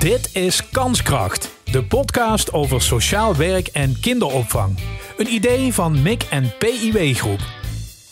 Dit 0.00 0.36
is 0.36 0.70
Kanskracht, 0.70 1.62
de 1.72 1.84
podcast 1.84 2.52
over 2.52 2.82
sociaal 2.82 3.36
werk 3.36 3.66
en 3.66 4.00
kinderopvang. 4.00 4.78
Een 5.16 5.26
idee 5.26 5.72
van 5.72 6.02
MIC 6.02 6.22
en 6.22 6.44
PIW 6.58 7.14
Groep. 7.14 7.40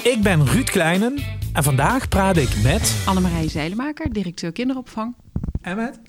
Ik 0.02 0.22
ben 0.22 0.46
Ruud 0.46 0.70
Kleinen 0.70 1.18
en 1.52 1.62
vandaag 1.62 2.08
praat 2.08 2.36
ik 2.36 2.62
met... 2.62 3.02
Annemarije 3.06 3.48
Zeilemaker, 3.48 4.12
directeur 4.12 4.52
kinderopvang. 4.52 5.14
En 5.60 5.76
met? 5.76 6.00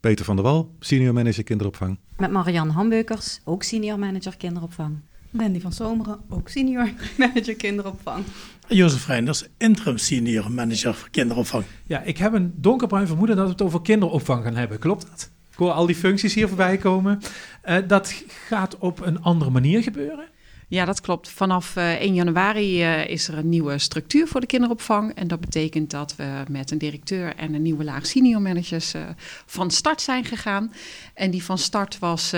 Peter 0.00 0.24
van 0.24 0.36
der 0.36 0.44
Wal, 0.44 0.70
senior 0.80 1.12
manager 1.12 1.44
kinderopvang. 1.44 1.98
Met 2.16 2.30
Marianne 2.30 2.72
Hambeukers, 2.72 3.40
ook 3.44 3.62
senior 3.62 3.98
manager 3.98 4.36
kinderopvang. 4.36 5.00
Wendy 5.30 5.60
van 5.60 5.72
Zomeren, 5.72 6.18
ook 6.28 6.48
senior 6.48 6.90
manager 7.18 7.56
kinderopvang. 7.56 8.24
Jozef 8.68 9.06
Reinders, 9.06 9.44
interim 9.56 9.98
senior 9.98 10.50
manager 10.50 11.08
kinderopvang. 11.10 11.64
Ja, 11.86 12.02
ik 12.02 12.18
heb 12.18 12.32
een 12.32 12.52
donkerbruin 12.56 13.06
vermoeden 13.06 13.36
dat 13.36 13.44
we 13.44 13.52
het 13.52 13.62
over 13.62 13.82
kinderopvang 13.82 14.44
gaan 14.44 14.56
hebben. 14.56 14.78
Klopt 14.78 15.06
dat? 15.10 15.30
Ik 15.50 15.58
hoor 15.58 15.72
al 15.72 15.86
die 15.86 15.96
functies 15.96 16.34
hier 16.34 16.48
voorbij 16.48 16.76
komen. 16.76 17.20
Uh, 17.68 17.76
dat 17.86 18.22
gaat 18.28 18.78
op 18.78 19.00
een 19.00 19.22
andere 19.22 19.50
manier 19.50 19.82
gebeuren? 19.82 20.24
Ja, 20.68 20.84
dat 20.84 21.00
klopt. 21.00 21.28
Vanaf 21.28 21.76
uh, 21.76 21.92
1 21.92 22.14
januari 22.14 22.82
uh, 22.82 23.08
is 23.08 23.28
er 23.28 23.38
een 23.38 23.48
nieuwe 23.48 23.78
structuur 23.78 24.26
voor 24.26 24.40
de 24.40 24.46
kinderopvang. 24.46 25.14
En 25.14 25.28
dat 25.28 25.40
betekent 25.40 25.90
dat 25.90 26.16
we 26.16 26.42
met 26.50 26.70
een 26.70 26.78
directeur 26.78 27.36
en 27.36 27.54
een 27.54 27.62
nieuwe 27.62 27.84
laag 27.84 28.06
senior 28.06 28.42
managers 28.42 28.94
uh, 28.94 29.02
van 29.46 29.70
start 29.70 30.00
zijn 30.00 30.24
gegaan. 30.24 30.72
En 31.14 31.30
die 31.30 31.44
van 31.44 31.58
start 31.58 31.98
was 31.98 32.32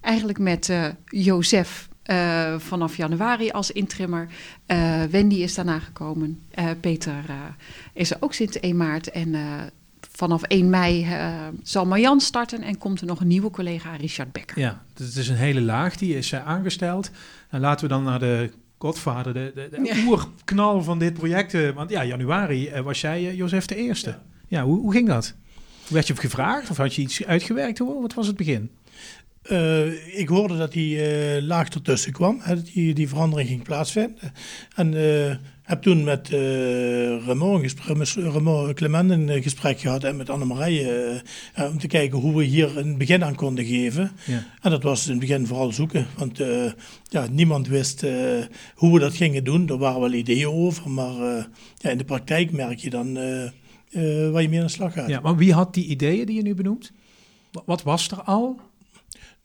eigenlijk 0.00 0.38
met 0.38 0.72
Jozef 1.04 1.88
uh, 2.10 2.58
vanaf 2.58 2.96
januari 2.96 3.50
als 3.50 3.70
intrimmer. 3.70 4.28
Uh, 4.66 5.02
Wendy 5.02 5.34
is 5.34 5.54
daarna 5.54 5.78
gekomen. 5.78 6.42
Uh, 6.58 6.70
Peter 6.80 7.24
is 7.92 8.10
er 8.10 8.16
ook 8.20 8.32
sinds 8.32 8.60
1 8.60 8.76
maart. 8.76 9.10
En 9.10 9.34
vanaf 10.10 10.42
1 10.42 10.70
mei 10.70 11.06
zal 11.62 11.86
Marjan 11.86 12.20
starten 12.20 12.62
en 12.62 12.78
komt 12.78 13.00
er 13.00 13.06
nog 13.06 13.20
een 13.20 13.26
nieuwe 13.26 13.50
collega, 13.50 13.96
Richard 13.96 14.32
Becker. 14.32 14.58
Ja, 14.58 14.82
dus 14.94 15.06
het 15.06 15.16
is 15.16 15.28
een 15.28 15.36
hele 15.36 15.60
laag 15.60 15.96
die 15.96 16.16
is 16.16 16.34
aangesteld. 16.34 17.10
En 17.50 17.60
laten 17.60 17.88
we 17.88 17.94
dan 17.94 18.02
naar 18.02 18.18
de 18.18 18.50
godvader, 18.78 19.34
de, 19.34 19.52
de, 19.54 19.68
de 19.70 19.84
ja. 19.84 20.06
oerknal 20.06 20.82
van 20.82 20.98
dit 20.98 21.14
project. 21.14 21.72
want 21.74 21.90
ja, 21.90 22.04
januari 22.04 22.82
was 22.82 23.00
jij, 23.00 23.34
Jozef, 23.34 23.66
de 23.66 23.76
eerste. 23.76 24.10
Ja, 24.10 24.18
ja 24.48 24.64
hoe, 24.64 24.78
hoe 24.78 24.92
ging 24.92 25.08
dat? 25.08 25.34
Werd 25.88 26.06
je 26.06 26.16
gevraagd 26.16 26.70
of 26.70 26.76
had 26.76 26.94
je 26.94 27.02
iets 27.02 27.24
uitgewerkt? 27.24 27.78
Wat 27.78 28.14
was 28.14 28.26
het 28.26 28.36
begin? 28.36 28.70
Uh, 29.50 30.18
ik 30.18 30.28
hoorde 30.28 30.56
dat 30.56 30.72
die 30.72 30.96
uh, 30.96 31.42
laag 31.42 31.68
ertussen 31.68 32.12
kwam, 32.12 32.38
hè, 32.40 32.54
dat 32.54 32.70
die, 32.74 32.94
die 32.94 33.08
verandering 33.08 33.48
ging 33.48 33.62
plaatsvinden. 33.62 34.32
En 34.74 34.92
uh, 34.92 35.34
heb 35.62 35.82
toen 35.82 36.04
met 36.04 36.28
Ramon, 37.26 37.64
Ramon 38.14 38.74
Clement 38.74 39.10
een 39.10 39.42
gesprek 39.42 39.80
gehad 39.80 40.04
en 40.04 40.16
met 40.16 40.30
Annemarije 40.30 41.22
om 41.56 41.78
te 41.78 41.86
kijken 41.86 42.18
hoe 42.18 42.36
we 42.36 42.44
hier 42.44 42.78
een 42.78 42.98
begin 42.98 43.24
aan 43.24 43.34
konden 43.34 43.64
geven. 43.64 44.10
Ja. 44.26 44.46
En 44.60 44.70
dat 44.70 44.82
was 44.82 45.04
in 45.04 45.10
het 45.10 45.20
begin 45.20 45.46
vooral 45.46 45.72
zoeken, 45.72 46.06
want 46.16 46.40
ja, 47.08 47.26
niemand 47.30 47.68
wist 47.68 48.00
hoe 48.74 48.92
we 48.92 48.98
dat 48.98 49.14
gingen 49.14 49.44
doen. 49.44 49.68
Er 49.68 49.78
waren 49.78 50.00
wel 50.00 50.12
ideeën 50.12 50.48
over, 50.48 50.90
maar 50.90 51.14
ja, 51.76 51.90
in 51.90 51.98
de 51.98 52.04
praktijk 52.04 52.52
merk 52.52 52.78
je 52.78 52.90
dan 52.90 53.14
waar 54.32 54.42
je 54.42 54.48
mee 54.48 54.58
aan 54.58 54.66
de 54.66 54.72
slag 54.72 54.92
gaat. 54.92 55.08
Ja, 55.08 55.20
maar 55.20 55.36
wie 55.36 55.52
had 55.52 55.74
die 55.74 55.86
ideeën 55.86 56.26
die 56.26 56.36
je 56.36 56.42
nu 56.42 56.54
benoemt? 56.54 56.92
Wat 57.64 57.82
was 57.82 58.10
er 58.10 58.22
al? 58.22 58.60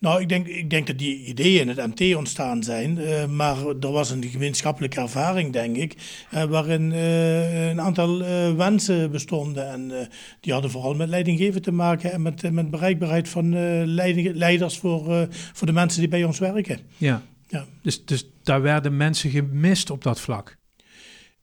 Nou, 0.01 0.21
ik 0.21 0.29
denk, 0.29 0.47
ik 0.47 0.69
denk 0.69 0.87
dat 0.87 0.97
die 0.97 1.25
ideeën 1.25 1.59
in 1.59 1.67
het 1.67 1.87
MT 1.87 2.15
ontstaan 2.15 2.63
zijn, 2.63 2.97
uh, 2.97 3.25
maar 3.25 3.57
er 3.67 3.91
was 3.91 4.09
een 4.09 4.23
gemeenschappelijke 4.23 4.99
ervaring, 4.99 5.53
denk 5.53 5.75
ik, 5.75 5.95
uh, 6.33 6.43
waarin 6.43 6.91
uh, 6.91 7.69
een 7.69 7.81
aantal 7.81 8.17
wensen 8.55 9.11
bestonden. 9.11 9.69
En 9.71 10.09
die 10.39 10.53
hadden 10.53 10.71
vooral 10.71 10.93
met 10.93 11.09
leidinggeven 11.09 11.61
te 11.61 11.71
maken 11.71 12.11
en 12.11 12.21
met, 12.21 12.51
met 12.51 12.69
bereikbaarheid 12.69 13.29
van 13.29 13.55
leiding, 13.85 14.35
leiders 14.35 14.77
voor, 14.77 15.27
voor 15.29 15.67
de 15.67 15.73
mensen 15.73 15.99
die 15.99 16.09
bij 16.09 16.23
ons 16.23 16.39
werken. 16.39 16.79
Ja, 16.97 17.21
ja. 17.47 17.65
Dus, 17.81 18.05
dus 18.05 18.29
daar 18.43 18.61
werden 18.61 18.97
mensen 18.97 19.29
gemist 19.29 19.89
op 19.89 20.03
dat 20.03 20.19
vlak? 20.19 20.57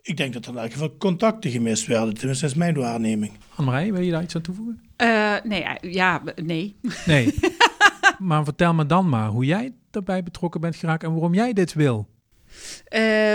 Ik 0.03 0.17
denk 0.17 0.33
dat 0.33 0.47
er 0.47 0.53
in 0.53 0.59
elk 0.59 0.73
geval 0.73 0.97
contacten 0.97 1.51
gemist 1.51 1.87
werden, 1.87 2.15
tenminste 2.15 2.45
dat 2.45 2.55
is 2.55 2.59
mijn 2.59 2.75
waarneming. 2.75 3.33
Annemarij, 3.55 3.93
wil 3.93 4.03
je 4.03 4.11
daar 4.11 4.23
iets 4.23 4.35
aan 4.35 4.43
toevoegen? 4.43 4.81
nee, 5.45 5.65
ja, 5.81 6.23
nee. 6.37 6.77
Nee. 7.07 7.35
maar 8.19 8.45
vertel 8.45 8.75
me 8.75 8.87
dan 8.87 9.09
maar 9.09 9.29
hoe 9.29 9.45
jij 9.45 9.73
daarbij 9.91 10.23
betrokken 10.23 10.61
bent 10.61 10.77
geraakt 10.77 11.03
en 11.03 11.13
waarom 11.13 11.35
jij 11.35 11.53
dit 11.53 11.73
wil. 11.73 12.09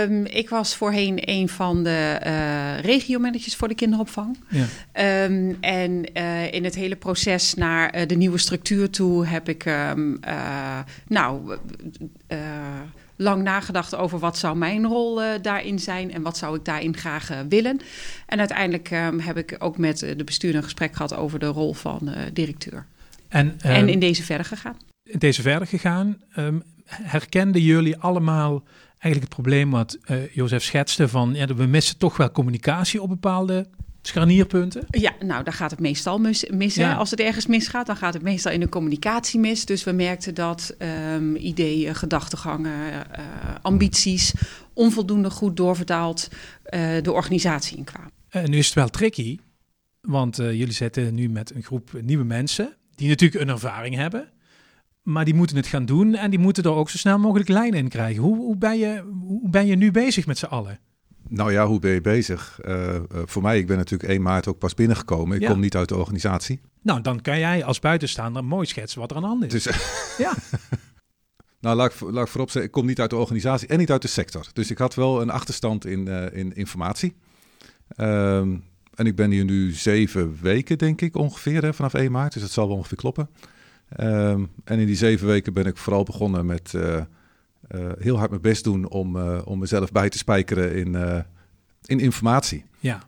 Um, 0.08 0.24
ik 0.24 0.48
was 0.48 0.76
voorheen 0.76 1.30
een 1.30 1.48
van 1.48 1.82
de 1.82 2.20
uh, 2.26 2.80
regiomanagers 2.80 3.56
voor 3.56 3.68
de 3.68 3.74
kinderopvang. 3.74 4.38
Ja. 4.48 5.24
Um, 5.24 5.56
en 5.60 6.04
uh, 6.18 6.52
in 6.52 6.64
het 6.64 6.74
hele 6.74 6.96
proces 6.96 7.54
naar 7.54 7.96
uh, 7.96 8.06
de 8.06 8.14
nieuwe 8.14 8.38
structuur 8.38 8.90
toe 8.90 9.26
heb 9.26 9.48
ik 9.48 9.64
um, 9.66 10.20
nou, 11.08 11.58
lang 13.16 13.42
nagedacht 13.42 13.94
over 13.94 14.18
wat 14.18 14.38
zou 14.38 14.56
mijn 14.56 14.86
rol 14.86 15.20
daarin 15.42 15.78
zijn 15.78 16.12
en 16.12 16.22
wat 16.22 16.36
zou 16.36 16.56
ik 16.56 16.64
daarin 16.64 16.96
graag 16.96 17.30
willen. 17.48 17.80
En 18.26 18.38
uiteindelijk 18.38 18.88
heb 19.22 19.36
ik 19.36 19.56
ook 19.58 19.78
met 19.78 19.98
de 19.98 20.24
bestuurder 20.24 20.58
een 20.58 20.64
gesprek 20.64 20.92
gehad 20.92 21.14
over 21.14 21.38
de 21.38 21.46
rol 21.46 21.72
van 21.72 22.14
directeur. 22.32 22.86
En, 23.34 23.54
en 23.60 23.74
ehm, 23.74 23.88
in 23.88 23.98
deze 23.98 24.22
verder 24.22 24.46
gegaan. 24.46 24.76
In 25.02 25.18
deze 25.18 25.42
verder 25.42 25.68
gegaan. 25.68 26.22
Um, 26.36 26.62
herkenden 26.84 27.62
jullie 27.62 27.98
allemaal 27.98 28.62
eigenlijk 28.98 29.34
het 29.34 29.42
probleem 29.42 29.70
wat 29.70 29.98
uh, 30.06 30.34
Jozef 30.34 30.62
schetste 30.62 31.08
van 31.08 31.34
ja, 31.34 31.46
we 31.46 31.66
missen 31.66 31.98
toch 31.98 32.16
wel 32.16 32.30
communicatie 32.30 33.02
op 33.02 33.08
bepaalde 33.08 33.66
scharnierpunten? 34.02 34.86
Ja, 34.90 35.12
nou, 35.20 35.44
daar 35.44 35.52
gaat 35.52 35.70
het 35.70 35.80
meestal 35.80 36.18
mis. 36.18 36.50
mis 36.50 36.74
ja. 36.74 36.94
Als 36.94 37.10
het 37.10 37.20
ergens 37.20 37.46
misgaat, 37.46 37.86
dan 37.86 37.96
gaat 37.96 38.14
het 38.14 38.22
meestal 38.22 38.52
in 38.52 38.60
de 38.60 38.68
communicatie 38.68 39.40
mis. 39.40 39.64
Dus 39.64 39.84
we 39.84 39.92
merkten 39.92 40.34
dat 40.34 40.76
um, 41.14 41.36
ideeën, 41.36 41.94
gedachtegangen, 41.94 42.92
uh, 42.92 43.24
ambities 43.62 44.32
onvoldoende 44.72 45.30
goed 45.30 45.56
doorvertaald 45.56 46.28
uh, 46.30 46.80
de 47.02 47.12
organisatie 47.12 47.76
in 47.76 47.84
kwamen. 47.84 48.10
Uh, 48.30 48.44
nu 48.44 48.58
is 48.58 48.66
het 48.66 48.74
wel 48.74 48.88
tricky, 48.88 49.38
want 50.00 50.36
jullie 50.36 50.72
zitten 50.72 51.14
nu 51.14 51.28
met 51.28 51.54
een 51.54 51.62
groep 51.62 51.90
nieuwe 52.02 52.24
mensen 52.24 52.76
die 52.96 53.08
natuurlijk 53.08 53.42
een 53.42 53.48
ervaring 53.48 53.94
hebben. 53.94 54.28
Maar 55.02 55.24
die 55.24 55.34
moeten 55.34 55.56
het 55.56 55.66
gaan 55.66 55.86
doen 55.86 56.14
en 56.14 56.30
die 56.30 56.38
moeten 56.38 56.64
er 56.64 56.72
ook 56.72 56.90
zo 56.90 56.98
snel 56.98 57.18
mogelijk 57.18 57.48
lijn 57.48 57.74
in 57.74 57.88
krijgen. 57.88 58.22
Hoe, 58.22 58.36
hoe, 58.36 58.56
ben, 58.56 58.78
je, 58.78 59.02
hoe 59.20 59.50
ben 59.50 59.66
je 59.66 59.76
nu 59.76 59.90
bezig 59.90 60.26
met 60.26 60.38
z'n 60.38 60.44
allen? 60.44 60.78
Nou 61.28 61.52
ja, 61.52 61.66
hoe 61.66 61.78
ben 61.78 61.90
je 61.90 62.00
bezig? 62.00 62.60
Uh, 62.64 62.94
uh, 62.94 62.98
voor 63.24 63.42
mij, 63.42 63.58
ik 63.58 63.66
ben 63.66 63.76
natuurlijk 63.76 64.10
1 64.10 64.22
maart 64.22 64.48
ook 64.48 64.58
pas 64.58 64.74
binnengekomen. 64.74 65.36
Ik 65.36 65.42
ja. 65.42 65.50
kom 65.50 65.60
niet 65.60 65.76
uit 65.76 65.88
de 65.88 65.96
organisatie. 65.96 66.60
Nou, 66.82 67.00
dan 67.00 67.20
kan 67.20 67.38
jij 67.38 67.64
als 67.64 67.78
buitenstaander 67.78 68.44
mooi 68.44 68.66
schetsen 68.66 69.00
wat 69.00 69.10
er 69.10 69.16
aan 69.16 69.22
de 69.22 69.28
hand 69.28 69.44
is. 69.44 69.62
Dus, 69.62 69.76
ja. 70.24 70.34
nou, 71.60 71.76
laat 71.76 71.92
ik, 71.92 72.00
laat 72.00 72.24
ik 72.24 72.30
voorop 72.30 72.50
zeggen, 72.50 72.64
ik 72.64 72.70
kom 72.70 72.86
niet 72.86 73.00
uit 73.00 73.10
de 73.10 73.16
organisatie 73.16 73.68
en 73.68 73.78
niet 73.78 73.90
uit 73.90 74.02
de 74.02 74.08
sector. 74.08 74.46
Dus 74.52 74.70
ik 74.70 74.78
had 74.78 74.94
wel 74.94 75.20
een 75.20 75.30
achterstand 75.30 75.86
in, 75.86 76.06
uh, 76.08 76.32
in 76.32 76.54
informatie. 76.54 77.14
Um, 77.96 78.64
en 78.94 79.06
ik 79.06 79.16
ben 79.16 79.30
hier 79.30 79.44
nu 79.44 79.70
zeven 79.70 80.38
weken, 80.40 80.78
denk 80.78 81.00
ik, 81.00 81.16
ongeveer, 81.16 81.62
hè, 81.62 81.74
vanaf 81.74 81.94
1 81.94 82.12
maart. 82.12 82.32
Dus 82.32 82.42
dat 82.42 82.50
zal 82.50 82.68
wel 82.68 82.76
ongeveer 82.76 82.96
kloppen. 82.96 83.28
Um, 84.00 84.50
en 84.64 84.78
in 84.78 84.86
die 84.86 84.96
zeven 84.96 85.26
weken 85.26 85.52
ben 85.52 85.66
ik 85.66 85.76
vooral 85.76 86.02
begonnen 86.02 86.46
met 86.46 86.72
uh, 86.76 86.82
uh, 86.92 87.02
heel 87.98 88.18
hard 88.18 88.30
mijn 88.30 88.42
best 88.42 88.64
doen 88.64 88.88
om, 88.88 89.16
uh, 89.16 89.40
om 89.44 89.58
mezelf 89.58 89.92
bij 89.92 90.08
te 90.08 90.18
spijkeren 90.18 90.74
in, 90.74 91.24
in 91.84 92.00
informatie. 92.00 92.64
Ja, 92.78 93.02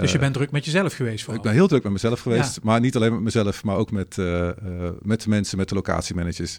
dus 0.00 0.12
je 0.12 0.18
bent 0.18 0.34
druk 0.34 0.50
met 0.50 0.64
jezelf 0.64 0.94
geweest 0.94 1.24
vooral. 1.24 1.36
Ik 1.36 1.42
ben 1.42 1.52
heel 1.52 1.68
druk 1.68 1.82
met 1.82 1.92
mezelf 1.92 2.20
geweest, 2.20 2.54
ja. 2.54 2.60
maar 2.62 2.80
niet 2.80 2.96
alleen 2.96 3.12
met 3.12 3.20
mezelf, 3.20 3.64
maar 3.64 3.76
ook 3.76 3.90
met, 3.90 4.16
met 5.00 5.22
de 5.22 5.28
mensen, 5.28 5.58
met 5.58 5.68
de 5.68 5.74
locatiemanagers. 5.74 6.58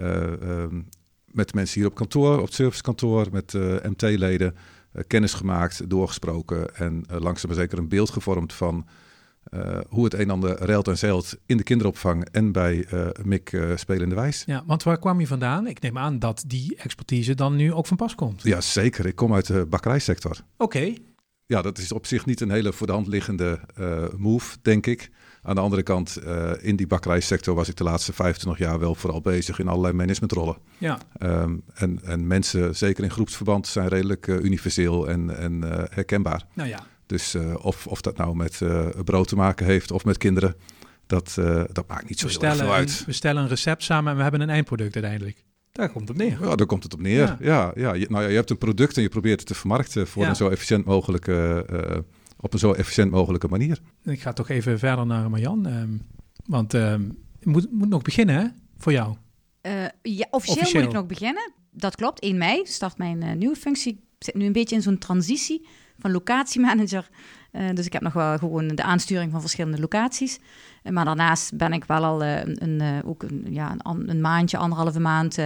Um, 0.00 0.88
met 1.24 1.48
de 1.48 1.54
mensen 1.54 1.80
hier 1.80 1.88
op 1.88 1.94
kantoor, 1.94 2.38
op 2.38 2.44
het 2.44 2.54
servicekantoor, 2.54 3.26
met 3.32 3.52
MT-leden. 3.82 4.54
Uh, 4.92 5.02
kennis 5.06 5.34
gemaakt, 5.34 5.90
doorgesproken 5.90 6.76
en 6.76 7.04
uh, 7.10 7.20
langzaam 7.20 7.50
maar 7.50 7.60
zeker 7.60 7.78
een 7.78 7.88
beeld 7.88 8.10
gevormd 8.10 8.52
van 8.52 8.86
uh, 9.50 9.78
hoe 9.88 10.04
het 10.04 10.14
een 10.14 10.20
en 10.20 10.30
ander 10.30 10.64
reilt 10.64 10.88
en 10.88 10.98
zeilt 10.98 11.36
in 11.46 11.56
de 11.56 11.62
kinderopvang 11.62 12.28
en 12.30 12.52
bij 12.52 12.86
MIC 13.24 13.72
Spelende 13.74 14.14
Wijs. 14.14 14.42
Ja, 14.46 14.62
want 14.66 14.82
waar 14.82 14.98
kwam 14.98 15.20
je 15.20 15.26
vandaan? 15.26 15.66
Ik 15.66 15.80
neem 15.80 15.98
aan 15.98 16.18
dat 16.18 16.44
die 16.46 16.76
expertise 16.76 17.34
dan 17.34 17.56
nu 17.56 17.72
ook 17.72 17.86
van 17.86 17.96
pas 17.96 18.14
komt. 18.14 18.42
Ja, 18.42 18.60
zeker. 18.60 19.06
Ik 19.06 19.14
kom 19.14 19.34
uit 19.34 19.46
de 19.46 19.66
bakkerijsector. 19.66 20.30
Oké. 20.30 20.42
Okay. 20.56 20.98
Ja, 21.46 21.62
dat 21.62 21.78
is 21.78 21.92
op 21.92 22.06
zich 22.06 22.26
niet 22.26 22.40
een 22.40 22.50
hele 22.50 22.72
voor 22.72 22.86
de 22.86 22.92
hand 22.92 23.06
liggende 23.06 23.60
move, 24.16 24.56
denk 24.62 24.86
ik. 24.86 25.10
Aan 25.42 25.54
de 25.54 25.60
andere 25.60 25.82
kant, 25.82 26.18
uh, 26.24 26.50
in 26.60 26.76
die 26.76 26.86
bakkerijsector 26.86 27.54
was 27.54 27.68
ik 27.68 27.76
de 27.76 27.84
laatste 27.84 28.12
25 28.12 28.64
jaar 28.64 28.78
wel 28.78 28.94
vooral 28.94 29.20
bezig 29.20 29.58
in 29.58 29.68
allerlei 29.68 29.94
managementrollen. 29.94 30.56
Ja. 30.78 30.98
Um, 31.22 31.62
en, 31.74 32.00
en 32.04 32.26
mensen, 32.26 32.76
zeker 32.76 33.04
in 33.04 33.10
groepsverband, 33.10 33.66
zijn 33.66 33.88
redelijk 33.88 34.26
uh, 34.26 34.40
universeel 34.42 35.08
en, 35.08 35.36
en 35.36 35.52
uh, 35.64 35.82
herkenbaar. 35.90 36.46
Nou 36.54 36.68
ja. 36.68 36.78
Dus 37.06 37.36
of, 37.56 37.86
of 37.86 38.00
dat 38.00 38.16
nou 38.16 38.36
met 38.36 38.60
brood 39.04 39.28
te 39.28 39.36
maken 39.36 39.66
heeft 39.66 39.90
of 39.90 40.04
met 40.04 40.18
kinderen, 40.18 40.54
dat, 41.06 41.34
dat 41.72 41.88
maakt 41.88 42.08
niet 42.08 42.18
zo 42.18 42.26
we 42.26 42.46
heel 42.46 42.54
veel 42.54 42.72
uit. 42.72 42.98
Een, 42.98 43.06
we 43.06 43.12
stellen 43.12 43.42
een 43.42 43.48
recept 43.48 43.82
samen 43.82 44.10
en 44.10 44.16
we 44.16 44.22
hebben 44.22 44.40
een 44.40 44.50
eindproduct 44.50 44.94
uiteindelijk. 44.94 45.44
Daar 45.72 45.88
komt 45.88 46.08
het 46.08 46.18
op 46.18 46.24
neer. 46.24 46.38
Ja, 46.40 46.54
daar 46.54 46.66
komt 46.66 46.82
het 46.82 46.94
op 46.94 47.00
neer. 47.00 47.18
Ja, 47.18 47.36
ja, 47.40 47.72
ja. 47.74 47.92
Je, 47.92 48.06
nou 48.08 48.22
ja, 48.22 48.28
je 48.28 48.34
hebt 48.34 48.50
een 48.50 48.58
product 48.58 48.96
en 48.96 49.02
je 49.02 49.08
probeert 49.08 49.38
het 49.38 49.48
te 49.48 49.54
vermarkten 49.54 50.06
voor 50.06 50.22
ja. 50.22 50.28
een 50.28 50.36
zo 50.36 50.48
efficiënt 50.48 50.84
mogelijke 50.84 51.64
op 52.40 52.52
een 52.52 52.58
zo 52.58 52.72
efficiënt 52.72 53.10
mogelijke 53.10 53.48
manier. 53.48 53.80
Ik 54.04 54.20
ga 54.20 54.32
toch 54.32 54.48
even 54.48 54.78
verder 54.78 55.06
naar 55.06 55.30
Marjan. 55.30 55.66
Um, 55.66 56.06
want 56.46 56.72
um, 56.74 57.18
moet, 57.42 57.72
moet 57.72 57.88
nog 57.88 58.02
beginnen, 58.02 58.36
hè? 58.36 58.46
Voor 58.76 58.92
jou. 58.92 59.16
Eh, 59.60 59.72
ja, 59.82 60.26
officieel, 60.30 60.30
Officieel. 60.30 60.82
moet 60.82 60.90
ik 60.90 60.96
nog 60.96 61.06
beginnen. 61.06 61.52
Dat 61.70 61.96
klopt, 61.96 62.20
1 62.20 62.38
mei 62.38 62.60
start 62.64 62.98
mijn 62.98 63.22
eh, 63.22 63.34
nieuwe 63.34 63.56
functie. 63.56 63.92
Ik 63.92 64.24
zit 64.26 64.34
nu 64.34 64.46
een 64.46 64.52
beetje 64.52 64.76
in 64.76 64.82
zo'n 64.82 64.98
transitie 64.98 65.66
van 65.98 66.10
locatiemanager. 66.10 67.08
Eh, 67.50 67.68
dus 67.74 67.86
ik 67.86 67.92
heb 67.92 68.02
nog 68.02 68.12
wel 68.12 68.38
gewoon 68.38 68.68
de 68.68 68.82
aansturing 68.82 69.32
van 69.32 69.40
verschillende 69.40 69.80
locaties. 69.80 70.38
Maar 70.90 71.04
daarnaast 71.04 71.56
ben 71.56 71.72
ik 71.72 71.84
wel 71.84 72.04
al 72.04 72.22
eh, 72.22 72.38
een, 72.38 72.62
een, 72.62 72.80
eh, 72.80 73.08
ook 73.08 73.22
een, 73.22 73.46
ja, 73.48 73.76
een, 73.78 74.10
een 74.10 74.20
maandje, 74.20 74.56
anderhalve 74.56 75.00
maand 75.00 75.38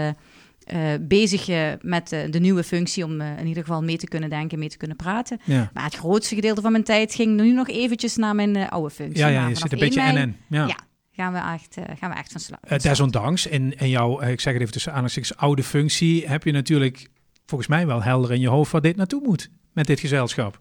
eh, 0.64 0.93
bezig 1.00 1.49
eh, 1.49 1.72
met 1.81 2.12
eh, 2.12 2.31
de 2.31 2.40
nieuwe 2.40 2.64
functie. 2.64 3.05
Om 3.05 3.20
in 3.20 3.46
ieder 3.46 3.62
geval 3.62 3.82
mee 3.82 3.96
te 3.96 4.08
kunnen 4.08 4.31
denken, 4.31 4.58
mee 4.58 4.69
te 4.69 4.76
kunnen 4.76 4.96
praten. 4.96 5.38
Ja, 5.44 5.70
Maar 5.75 5.84
het 5.84 5.94
grootste 5.94 6.34
gedeelte 6.34 6.61
van 6.61 6.72
mijn 6.72 6.84
tijd 6.84 7.14
ging 7.14 7.37
nu 7.37 7.52
nog 7.52 7.69
eventjes 7.69 8.16
naar 8.16 8.34
mijn 8.34 8.69
oude 8.69 8.90
functie. 8.90 9.19
ja, 9.19 9.28
ja 9.28 9.40
Maar 9.40 9.49
je 9.49 9.56
zit 9.56 9.72
een 9.72 9.78
beetje 9.78 10.00
1 10.00 10.14
mei 10.14 10.26
NN. 10.26 10.37
Ja. 10.49 10.66
Ja. 10.66 10.76
Gaan 11.12 11.32
we 11.32 11.38
echt, 11.38 11.76
gaan 11.99 12.11
we 12.11 12.16
echt 12.16 12.32
van 12.32 12.40
slag. 12.40 12.58
Eh, 12.61 12.78
desondanks, 12.78 13.46
in, 13.46 13.78
in 13.78 13.88
jouw, 13.88 14.20
ik 14.20 14.40
zeg 14.40 14.52
het 14.52 14.62
even 14.62 14.72
tussen 14.72 14.90
aanhalingstekens, 14.90 15.37
oude 15.37 15.62
functie, 15.62 16.28
heb 16.28 16.44
je 16.44 16.52
natuurlijk 16.52 17.08
volgens 17.46 17.69
mij 17.69 17.87
wel 17.87 18.02
helder 18.02 18.32
in 18.32 18.40
je 18.40 18.49
hoofd 18.49 18.72
waar 18.72 18.81
dit 18.81 18.96
naartoe 18.96 19.22
moet 19.25 19.50
met 19.72 19.87
dit 19.87 20.00
gezelschap. 20.00 20.60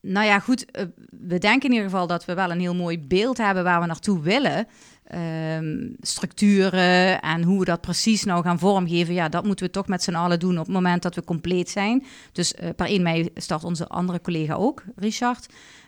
Nou 0.00 0.26
ja, 0.26 0.38
goed. 0.38 0.64
we 1.10 1.38
denken 1.38 1.68
in 1.68 1.74
ieder 1.74 1.90
geval 1.90 2.06
dat 2.06 2.24
we 2.24 2.34
wel 2.34 2.50
een 2.50 2.60
heel 2.60 2.74
mooi 2.74 3.00
beeld 3.00 3.38
hebben 3.38 3.64
waar 3.64 3.80
we 3.80 3.86
naartoe 3.86 4.22
willen. 4.22 4.66
Ehm, 5.12 5.88
structuren 6.00 7.20
en 7.20 7.42
hoe 7.42 7.58
we 7.58 7.64
dat 7.64 7.80
precies 7.80 8.24
nou 8.24 8.42
gaan 8.42 8.58
vormgeven. 8.58 9.14
Ja, 9.14 9.28
dat 9.28 9.44
moeten 9.44 9.66
we 9.66 9.72
toch 9.72 9.86
met 9.86 10.02
z'n 10.02 10.14
allen 10.14 10.38
doen 10.38 10.58
op 10.58 10.64
het 10.64 10.74
moment 10.74 11.02
dat 11.02 11.14
we 11.14 11.24
compleet 11.24 11.70
zijn. 11.70 12.04
Dus 12.32 12.54
eh, 12.54 12.68
per 12.76 12.86
1 12.86 13.02
mei 13.02 13.28
start 13.34 13.64
onze 13.64 13.88
andere 13.88 14.20
collega 14.20 14.54
ook, 14.54 14.84
Richard. 14.96 15.46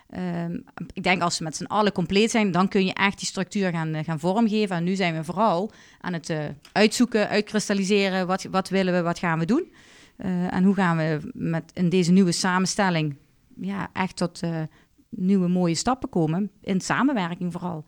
Ehm, 0.09 0.57
ik 0.93 1.03
denk 1.03 1.21
als 1.21 1.37
we 1.37 1.43
met 1.43 1.55
z'n 1.55 1.65
allen 1.65 1.91
compleet 1.91 2.31
zijn, 2.31 2.51
dan 2.51 2.67
kun 2.67 2.85
je 2.85 2.93
echt 2.93 3.17
die 3.17 3.27
structuur 3.27 3.71
gaan, 3.71 3.93
eh, 3.93 4.03
gaan 4.03 4.19
vormgeven. 4.19 4.75
En 4.75 4.83
nu 4.83 4.95
zijn 4.95 5.15
we 5.15 5.23
vooral 5.23 5.71
aan 6.01 6.13
het 6.13 6.29
eh, 6.29 6.37
uitzoeken, 6.71 7.29
uitkristalliseren. 7.29 8.27
Wat, 8.27 8.43
wat 8.43 8.69
willen 8.69 8.93
we, 8.93 9.01
wat 9.01 9.19
gaan 9.19 9.39
we 9.39 9.45
doen? 9.45 9.73
En 10.49 10.63
hoe 10.63 10.75
gaan 10.75 10.97
we 10.97 11.19
met, 11.33 11.71
in 11.73 11.89
deze 11.89 12.11
nieuwe 12.11 12.31
samenstelling 12.31 13.15
ja, 13.61 13.89
echt 13.93 14.15
tot 14.15 14.41
nieuwe 15.09 15.47
mooie 15.47 15.75
stappen 15.75 16.09
komen. 16.09 16.51
In 16.61 16.81
samenwerking 16.81 17.51
vooral. 17.51 17.85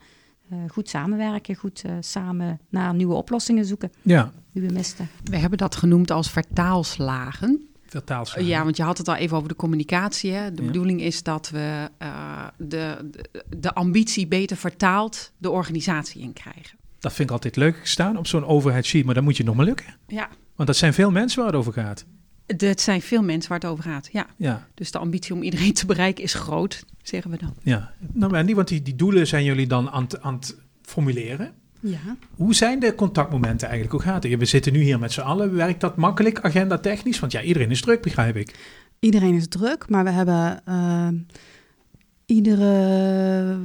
Eh, 0.49 0.57
goed 0.67 0.89
samenwerken, 0.89 1.55
goed 1.55 1.81
eh, 1.85 1.91
samen 1.99 2.59
naar 2.69 2.94
nieuwe 2.94 3.13
oplossingen 3.13 3.65
zoeken 3.65 3.91
Ja, 4.01 4.31
die 4.53 4.63
we 4.67 4.73
misten. 4.73 5.07
We 5.23 5.38
hebben 5.38 5.57
dat 5.57 5.75
genoemd 5.75 6.11
als 6.11 6.29
vertaalslagen. 6.31 7.67
vertaalslagen. 7.85 8.45
Ja, 8.49 8.63
want 8.63 8.77
je 8.77 8.83
had 8.83 8.97
het 8.97 9.07
al 9.07 9.15
even 9.15 9.38
over 9.38 9.49
de 9.49 9.55
communicatie. 9.55 10.31
Hè? 10.31 10.51
De 10.51 10.61
Ja. 10.61 10.67
bedoeling 10.67 11.01
is 11.01 11.23
dat 11.23 11.49
we 11.49 11.89
eh, 11.97 12.47
de, 12.57 13.09
de, 13.11 13.45
de 13.57 13.73
ambitie 13.73 14.27
beter 14.27 14.57
vertaald 14.57 15.31
de 15.38 15.49
organisatie 15.49 16.21
in 16.21 16.33
krijgen. 16.33 16.77
Dat 16.99 17.13
vind 17.13 17.27
ik 17.29 17.35
altijd 17.35 17.55
leuk 17.55 17.79
staan 17.83 18.17
op 18.17 18.27
zo'n 18.27 18.45
overheidssheet, 18.45 19.05
maar 19.05 19.13
dat 19.15 19.23
moet 19.23 19.38
je 19.38 19.44
nog 19.44 19.55
maar 19.55 19.65
lukken. 19.65 19.95
Ja, 20.07 20.27
Want 20.55 20.67
dat 20.67 20.77
zijn 20.77 20.94
veel 20.94 21.11
mensen 21.11 21.38
waar 21.44 21.47
het 21.51 21.59
over 21.59 21.73
gaat. 21.73 22.05
Het 22.47 22.81
zijn 22.81 23.01
veel 23.01 23.23
mensen 23.23 23.49
waar 23.49 23.59
het 23.59 23.69
over 23.69 23.83
gaat. 23.83 24.09
Ja. 24.11 24.25
Ja, 24.38 24.67
Dus 24.73 24.91
de 24.91 24.97
ambitie 24.97 25.33
om 25.35 25.41
iedereen 25.44 25.73
te 25.73 25.85
bereiken 25.85 26.23
is 26.23 26.33
groot, 26.33 26.85
zeggen 27.01 27.31
we 27.31 27.38
dan. 27.38 27.53
ja. 27.63 27.91
Nou, 28.13 28.31
Mandy, 28.31 28.55
want 28.55 28.67
die, 28.67 28.81
die 28.81 28.95
doelen 28.95 29.27
zijn 29.27 29.44
jullie 29.44 29.67
dan 29.67 29.89
aan 29.89 30.03
het, 30.03 30.21
aan 30.21 30.33
het 30.33 30.57
formuleren. 30.81 31.51
Ja. 31.79 31.97
Hoe 32.35 32.55
zijn 32.55 32.79
de 32.79 32.95
contactmomenten 32.95 33.67
eigenlijk? 33.67 34.03
Hoe 34.03 34.13
gaat 34.13 34.23
het? 34.23 34.35
We 34.38 34.45
zitten 34.45 34.73
nu 34.73 34.81
hier 34.81 34.99
met 34.99 35.11
z'n 35.11 35.19
allen. 35.21 35.55
Werkt 35.55 35.81
dat 35.81 35.95
makkelijk, 35.95 36.39
agenda 36.41 36.77
technisch? 36.77 37.19
Want 37.19 37.31
ja, 37.31 37.41
iedereen 37.41 37.71
is 37.71 37.81
druk, 37.81 38.01
begrijp 38.01 38.35
ik. 38.35 38.55
Iedereen 38.99 39.33
is 39.35 39.47
druk, 39.47 39.89
maar 39.89 40.03
we 40.03 40.09
hebben 40.09 40.61
eh, 40.65 41.07
iedere 42.25 43.57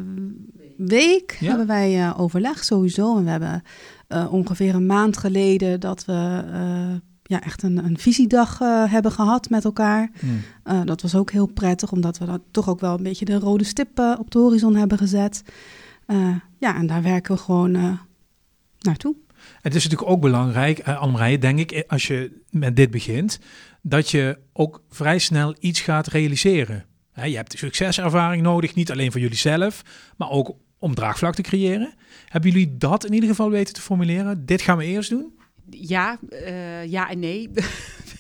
week 0.77 1.37
Ja. 1.41 1.49
hebben 1.49 1.67
wij 1.67 2.01
eh, 2.01 2.21
overleg 2.21 2.65
sowieso. 2.65 3.17
En 3.17 3.25
we 3.25 3.31
hebben 3.31 3.63
eh, 4.09 4.33
ongeveer 4.33 4.75
een 4.75 4.87
maand 4.87 5.17
geleden 5.17 5.81
dat 5.81 6.05
we 6.05 6.43
eh, 6.53 6.95
ja, 7.23 7.43
echt 7.43 7.63
een, 7.63 7.85
een 7.85 7.99
visiedag 7.99 8.61
eh, 8.61 8.91
hebben 8.91 9.13
gehad 9.13 9.51
met 9.51 9.65
elkaar. 9.65 10.11
Eh, 10.63 10.81
dat 10.85 11.03
was 11.03 11.15
ook 11.15 11.31
heel 11.31 11.47
prettig, 11.47 11.93
omdat 11.93 12.19
we 12.19 12.25
dat 12.25 12.41
toch 12.51 12.69
ook 12.69 12.81
wel 12.81 12.97
een 12.97 13.03
beetje 13.03 13.25
de 13.25 13.39
rode 13.39 13.65
stip 13.65 13.99
eh, 13.99 14.15
op 14.19 14.31
de 14.31 14.39
horizon 14.39 14.77
hebben 14.77 14.99
gezet. 14.99 15.43
Ja, 16.59 16.77
en 16.77 16.87
daar 16.87 17.03
werken 17.03 17.35
we 17.35 17.41
gewoon 17.41 17.99
naartoe. 18.79 19.15
Het 19.61 19.75
is 19.75 19.85
natuurlijk 19.85 20.11
ook 20.11 20.21
belangrijk, 20.21 20.89
uh, 20.89 21.01
Annemarije, 21.01 21.39
denk 21.39 21.59
ik, 21.59 21.85
als 21.89 22.07
je 22.07 22.41
met 22.51 22.77
dit 22.77 22.91
begint, 22.91 23.39
dat 23.83 24.11
je 24.11 24.39
ook 24.53 24.83
vrij 24.89 25.19
snel 25.19 25.55
iets 25.59 25.81
gaat 25.81 26.07
realiseren. 26.07 26.85
Je 27.15 27.37
hebt 27.37 27.59
succeservaring 27.59 28.43
nodig, 28.43 28.75
niet 28.75 28.91
alleen 28.91 29.13
voor 29.13 29.21
jullie 29.21 29.37
zelf, 29.37 29.83
maar 30.17 30.31
ook 30.31 30.55
om 30.79 30.95
draagvlak 30.95 31.35
te 31.35 31.43
creëren. 31.43 31.95
Hebben 32.29 32.51
jullie 32.51 32.77
dat 32.77 33.05
in 33.05 33.13
ieder 33.13 33.29
geval 33.29 33.51
weten 33.51 33.75
te 33.75 33.81
formuleren? 33.81 34.47
Dit 34.47 34.63
gaan 34.63 34.77
we 34.77 34.85
eerst 34.85 35.11
doen? 35.11 35.33
Ja, 35.79 36.19
eh, 36.29 36.85
ja 36.85 37.11
en 37.11 37.19
nee. 37.19 37.51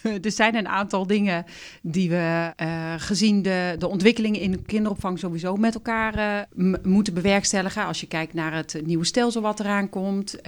er 0.22 0.32
zijn 0.32 0.54
een 0.54 0.68
aantal 0.68 1.06
dingen 1.06 1.44
die 1.82 2.10
we 2.10 2.52
eh, 2.56 2.94
gezien 2.96 3.42
de, 3.42 3.74
de 3.78 3.88
ontwikkelingen 3.88 4.40
in 4.40 4.50
de 4.50 4.62
kinderopvang 4.62 5.18
sowieso 5.18 5.56
met 5.56 5.74
elkaar 5.74 6.14
eh, 6.14 6.72
moeten 6.82 7.14
bewerkstelligen. 7.14 7.84
Als 7.84 8.00
je 8.00 8.06
kijkt 8.06 8.34
naar 8.34 8.54
het 8.54 8.80
nieuwe 8.84 9.04
stelsel 9.04 9.40
wat 9.40 9.60
eraan 9.60 9.88
komt. 9.88 10.40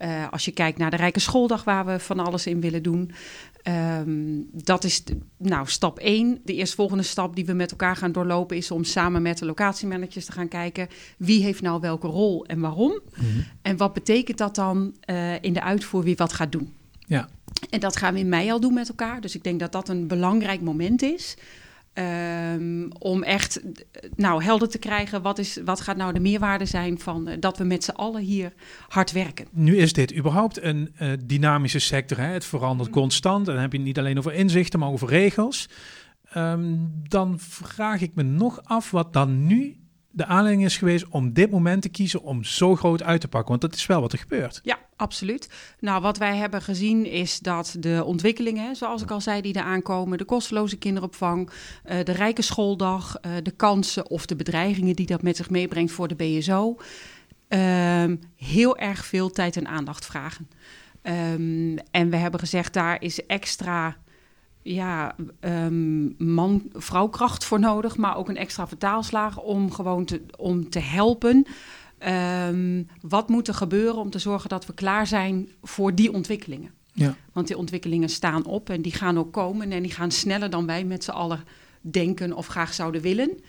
Eh, 0.00 0.28
als 0.30 0.44
je 0.44 0.50
kijkt 0.50 0.78
naar 0.78 0.90
de 0.90 0.96
Rijke 0.96 1.20
Schooldag 1.20 1.64
waar 1.64 1.86
we 1.86 1.98
van 1.98 2.18
alles 2.18 2.46
in 2.46 2.60
willen 2.60 2.82
doen. 2.82 3.10
Ehm, 3.62 4.38
dat 4.52 4.84
is 4.84 5.04
de- 5.04 5.18
nou, 5.36 5.66
stap 5.68 5.98
1. 5.98 6.40
De 6.44 6.54
eerstvolgende 6.54 7.02
stap 7.02 7.34
die 7.36 7.44
we 7.46 7.52
met 7.52 7.70
elkaar 7.70 7.96
gaan 7.96 8.12
doorlopen 8.12 8.56
is 8.56 8.70
om 8.70 8.84
samen 8.84 9.22
met 9.22 9.38
de 9.38 9.44
locatiemanagers 9.44 10.24
te 10.24 10.32
gaan 10.32 10.48
kijken 10.48 10.88
wie 11.18 11.42
heeft 11.42 11.62
nou 11.62 11.80
welke 11.80 12.06
rol 12.06 12.44
en 12.46 12.60
waarom. 12.60 13.00
En 13.62 13.76
wat 13.76 13.92
betekent 13.92 14.38
dat 14.38 14.54
dan 14.54 14.94
eh, 15.00 15.42
in 15.42 15.52
de 15.52 15.62
uitvoer 15.62 16.02
wie 16.02 16.16
wat 16.16 16.32
gaat 16.32 16.52
doen? 16.52 16.72
Ja. 17.06 17.28
En 17.70 17.80
dat 17.80 17.96
gaan 17.96 18.14
we 18.14 18.20
in 18.20 18.28
mei 18.28 18.50
al 18.50 18.60
doen 18.60 18.74
met 18.74 18.88
elkaar. 18.88 19.20
Dus 19.20 19.34
ik 19.34 19.42
denk 19.44 19.60
dat 19.60 19.72
dat 19.72 19.88
een 19.88 20.06
belangrijk 20.06 20.60
moment 20.60 21.02
is. 21.02 21.36
Ehm, 22.00 22.88
om 22.98 23.22
echt 23.22 23.60
nou, 24.16 24.42
helder 24.42 24.68
te 24.68 24.78
krijgen 24.78 25.22
wat, 25.22 25.38
is, 25.38 25.58
wat 25.64 25.80
gaat 25.80 25.96
nou 25.96 26.12
de 26.12 26.20
meerwaarde 26.20 26.64
zijn 26.64 26.98
van 26.98 27.28
eh, 27.28 27.36
dat 27.40 27.58
we 27.58 27.64
met 27.64 27.84
z'n 27.84 27.90
allen 27.90 28.22
hier 28.22 28.52
hard 28.88 29.12
werken. 29.12 29.46
Nu 29.50 29.76
is 29.76 29.92
dit 29.92 30.16
überhaupt 30.16 30.62
een 30.62 30.90
eh, 30.96 31.08
dynamische 31.24 31.78
sector. 31.78 32.18
Hè? 32.18 32.26
Het 32.26 32.44
verandert 32.44 32.90
constant. 32.90 33.48
En 33.48 33.52
dan 33.52 33.62
heb 33.62 33.72
je 33.72 33.78
het 33.78 33.86
niet 33.86 33.98
alleen 33.98 34.18
over 34.18 34.32
inzichten, 34.32 34.78
maar 34.78 34.88
over 34.88 35.08
regels. 35.08 35.68
Ehm, 36.32 36.76
dan 37.08 37.38
vraag 37.38 38.00
ik 38.00 38.14
me 38.14 38.22
nog 38.22 38.60
af 38.64 38.90
wat 38.90 39.12
dan 39.12 39.46
nu 39.46 39.76
de 40.10 40.26
aanleiding 40.26 40.64
is 40.64 40.76
geweest 40.76 41.08
om 41.08 41.32
dit 41.32 41.50
moment 41.50 41.82
te 41.82 41.88
kiezen 41.88 42.22
om 42.22 42.44
zo 42.44 42.76
groot 42.76 43.02
uit 43.02 43.20
te 43.20 43.28
pakken. 43.28 43.48
Want 43.48 43.60
dat 43.60 43.74
is 43.74 43.86
wel 43.86 44.00
wat 44.00 44.12
er 44.12 44.18
gebeurt. 44.18 44.60
Ja, 44.62 44.78
absoluut. 45.00 45.48
Nou, 45.78 46.02
wat 46.02 46.18
wij 46.18 46.36
hebben 46.36 46.62
gezien 46.62 47.06
is 47.06 47.38
dat 47.38 47.76
de 47.78 48.02
ontwikkelingen, 48.04 48.76
zoals 48.76 49.02
ik 49.02 49.10
al 49.10 49.20
zei, 49.20 49.40
die 49.40 49.54
er 49.54 49.62
aankomen, 49.62 50.18
de 50.18 50.24
kosteloze 50.24 50.76
kinderopvang, 50.76 51.50
eh, 51.84 52.04
de 52.04 52.12
rijke 52.12 52.42
schooldag, 52.42 53.16
eh, 53.16 53.32
de 53.42 53.50
kansen 53.50 54.10
of 54.10 54.26
de 54.26 54.36
bedreigingen 54.36 54.96
die 54.96 55.06
dat 55.06 55.22
met 55.22 55.36
zich 55.36 55.50
meebrengt 55.50 55.92
voor 55.92 56.08
de 56.08 56.14
BSO, 56.14 56.76
ehm, 57.48 58.16
heel 58.36 58.76
erg 58.76 59.04
veel 59.04 59.30
tijd 59.30 59.56
en 59.56 59.68
aandacht 59.68 60.06
vragen. 60.06 60.48
Ehm, 61.02 61.76
en 61.90 62.10
we 62.10 62.16
hebben 62.16 62.40
gezegd, 62.40 62.72
daar 62.72 63.02
is 63.02 63.26
extra 63.26 63.96
ja, 64.62 65.14
ehm, 65.40 66.24
man-vrouwkracht 66.34 67.44
voor 67.44 67.60
nodig, 67.60 67.96
maar 67.96 68.16
ook 68.16 68.28
een 68.28 68.36
extra 68.36 68.68
vertaalslag 68.68 69.38
om 69.38 69.72
gewoon 69.72 70.04
te, 70.04 70.22
om 70.36 70.70
te 70.70 70.78
helpen. 70.78 71.46
Ehm, 72.00 72.82
wat 73.00 73.28
moet 73.28 73.48
er 73.48 73.54
gebeuren 73.54 73.96
om 73.96 74.10
te 74.10 74.18
zorgen 74.18 74.48
dat 74.48 74.66
we 74.66 74.74
klaar 74.74 75.06
zijn 75.06 75.48
voor 75.62 75.94
die 75.94 76.12
ontwikkelingen? 76.12 76.70
Ja. 76.92 77.16
Want 77.32 77.46
die 77.46 77.56
ontwikkelingen 77.56 78.08
staan 78.08 78.44
op 78.44 78.70
en 78.70 78.82
die 78.82 78.92
gaan 78.92 79.18
ook 79.18 79.32
komen 79.32 79.72
en 79.72 79.82
die 79.82 79.92
gaan 79.92 80.10
sneller 80.10 80.50
dan 80.50 80.66
wij 80.66 80.84
met 80.84 81.04
z'n 81.04 81.10
allen 81.10 81.44
denken 81.80 82.32
of 82.32 82.46
graag 82.46 82.74
zouden 82.74 83.00
willen. 83.00 83.40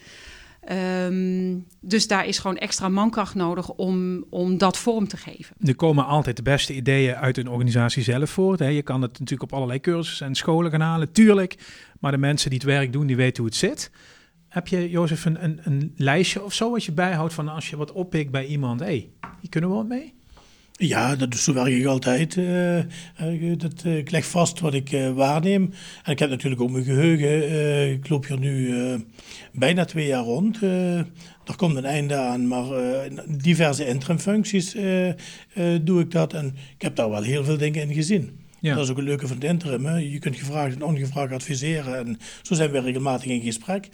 Ehm, 0.61 1.55
dus 1.79 2.07
daar 2.07 2.25
is 2.27 2.39
gewoon 2.39 2.57
extra 2.57 2.89
mankracht 2.89 3.35
nodig 3.35 3.69
om, 3.69 4.25
om 4.29 4.57
dat 4.57 4.77
vorm 4.77 5.07
te 5.07 5.17
geven. 5.17 5.55
Er 5.59 5.75
komen 5.75 6.05
altijd 6.05 6.35
de 6.35 6.41
beste 6.41 6.73
ideeën 6.73 7.15
uit 7.15 7.37
een 7.37 7.49
organisatie 7.49 8.03
zelf 8.03 8.29
voort. 8.29 8.59
Hè. 8.59 8.67
Je 8.67 8.81
kan 8.81 9.01
het 9.01 9.11
natuurlijk 9.11 9.51
op 9.51 9.53
allerlei 9.53 9.79
cursussen 9.79 10.27
en 10.27 10.35
scholen 10.35 10.71
gaan 10.71 10.81
halen, 10.81 11.11
tuurlijk. 11.11 11.55
Maar 11.99 12.11
de 12.11 12.17
mensen 12.17 12.49
die 12.49 12.59
het 12.59 12.67
werk 12.67 12.93
doen, 12.93 13.07
die 13.07 13.15
weten 13.15 13.43
hoe 13.43 13.51
het 13.51 13.59
zit. 13.59 13.91
Heb 14.51 14.67
je, 14.67 14.89
Jozef, 14.89 15.25
een, 15.25 15.43
een, 15.43 15.59
een 15.63 15.93
lijstje 15.95 16.43
of 16.43 16.53
zo 16.53 16.71
wat 16.71 16.83
je 16.83 16.91
bijhoudt 16.91 17.33
van 17.33 17.47
als 17.47 17.69
je 17.69 17.77
wat 17.77 17.91
oppikt 17.91 18.31
bij 18.31 18.45
iemand? 18.45 18.79
Hé, 18.79 18.85
hey, 18.85 19.09
hier 19.41 19.49
kunnen 19.49 19.69
we 19.69 19.75
wat 19.75 19.87
mee? 19.87 20.13
Ja, 20.71 21.15
dat, 21.15 21.35
zo 21.35 21.53
werk 21.53 21.67
ik 21.67 21.85
altijd. 21.85 22.37
eh, 22.37 22.77
eh, 22.79 22.85
dat, 23.57 23.73
eh, 23.83 23.97
ik 23.97 24.11
leg 24.11 24.25
vast 24.25 24.59
wat 24.59 24.73
ik 24.73 24.89
waarneem. 25.15 25.73
En 26.03 26.11
ik 26.11 26.19
heb 26.19 26.29
natuurlijk 26.29 26.61
ook 26.61 26.71
mijn 26.71 26.83
geheugen. 26.83 27.27
eh, 27.49 27.91
ik 27.91 28.09
loop 28.09 28.27
hier 28.27 28.39
nu 28.39 28.73
bijna 29.53 29.85
twee 29.85 30.07
jaar 30.07 30.23
rond. 30.23 30.61
Er 30.61 31.55
komt 31.55 31.75
een 31.75 31.85
einde 31.85 32.15
aan, 32.15 32.47
maar 32.47 32.65
diverse 33.27 33.87
interimfuncties 33.87 34.71
doe 35.81 35.99
ik 35.99 36.11
dat. 36.11 36.33
En 36.33 36.45
ik 36.75 36.81
heb 36.81 36.95
daar 36.95 37.09
wel 37.09 37.21
heel 37.23 37.43
veel 37.43 37.57
dingen 37.57 37.81
in 37.81 37.93
gezien. 37.93 38.39
Ja. 38.59 38.75
Dat 38.75 38.83
is 38.83 38.89
ook 38.91 38.97
een 38.97 39.03
leuke 39.03 39.27
van 39.27 39.35
het 39.35 39.45
interim. 39.45 39.85
Hè? 39.85 39.95
Je 39.97 40.19
kunt 40.19 40.35
gevraagd 40.35 40.75
en 40.75 40.83
ongevraagd 40.83 41.33
adviseren. 41.33 41.97
En 41.97 42.17
zo 42.41 42.53
zijn 42.53 42.71
we 42.71 42.79
regelmatig 42.79 43.25
in 43.31 43.41
gesprek. 43.41 43.89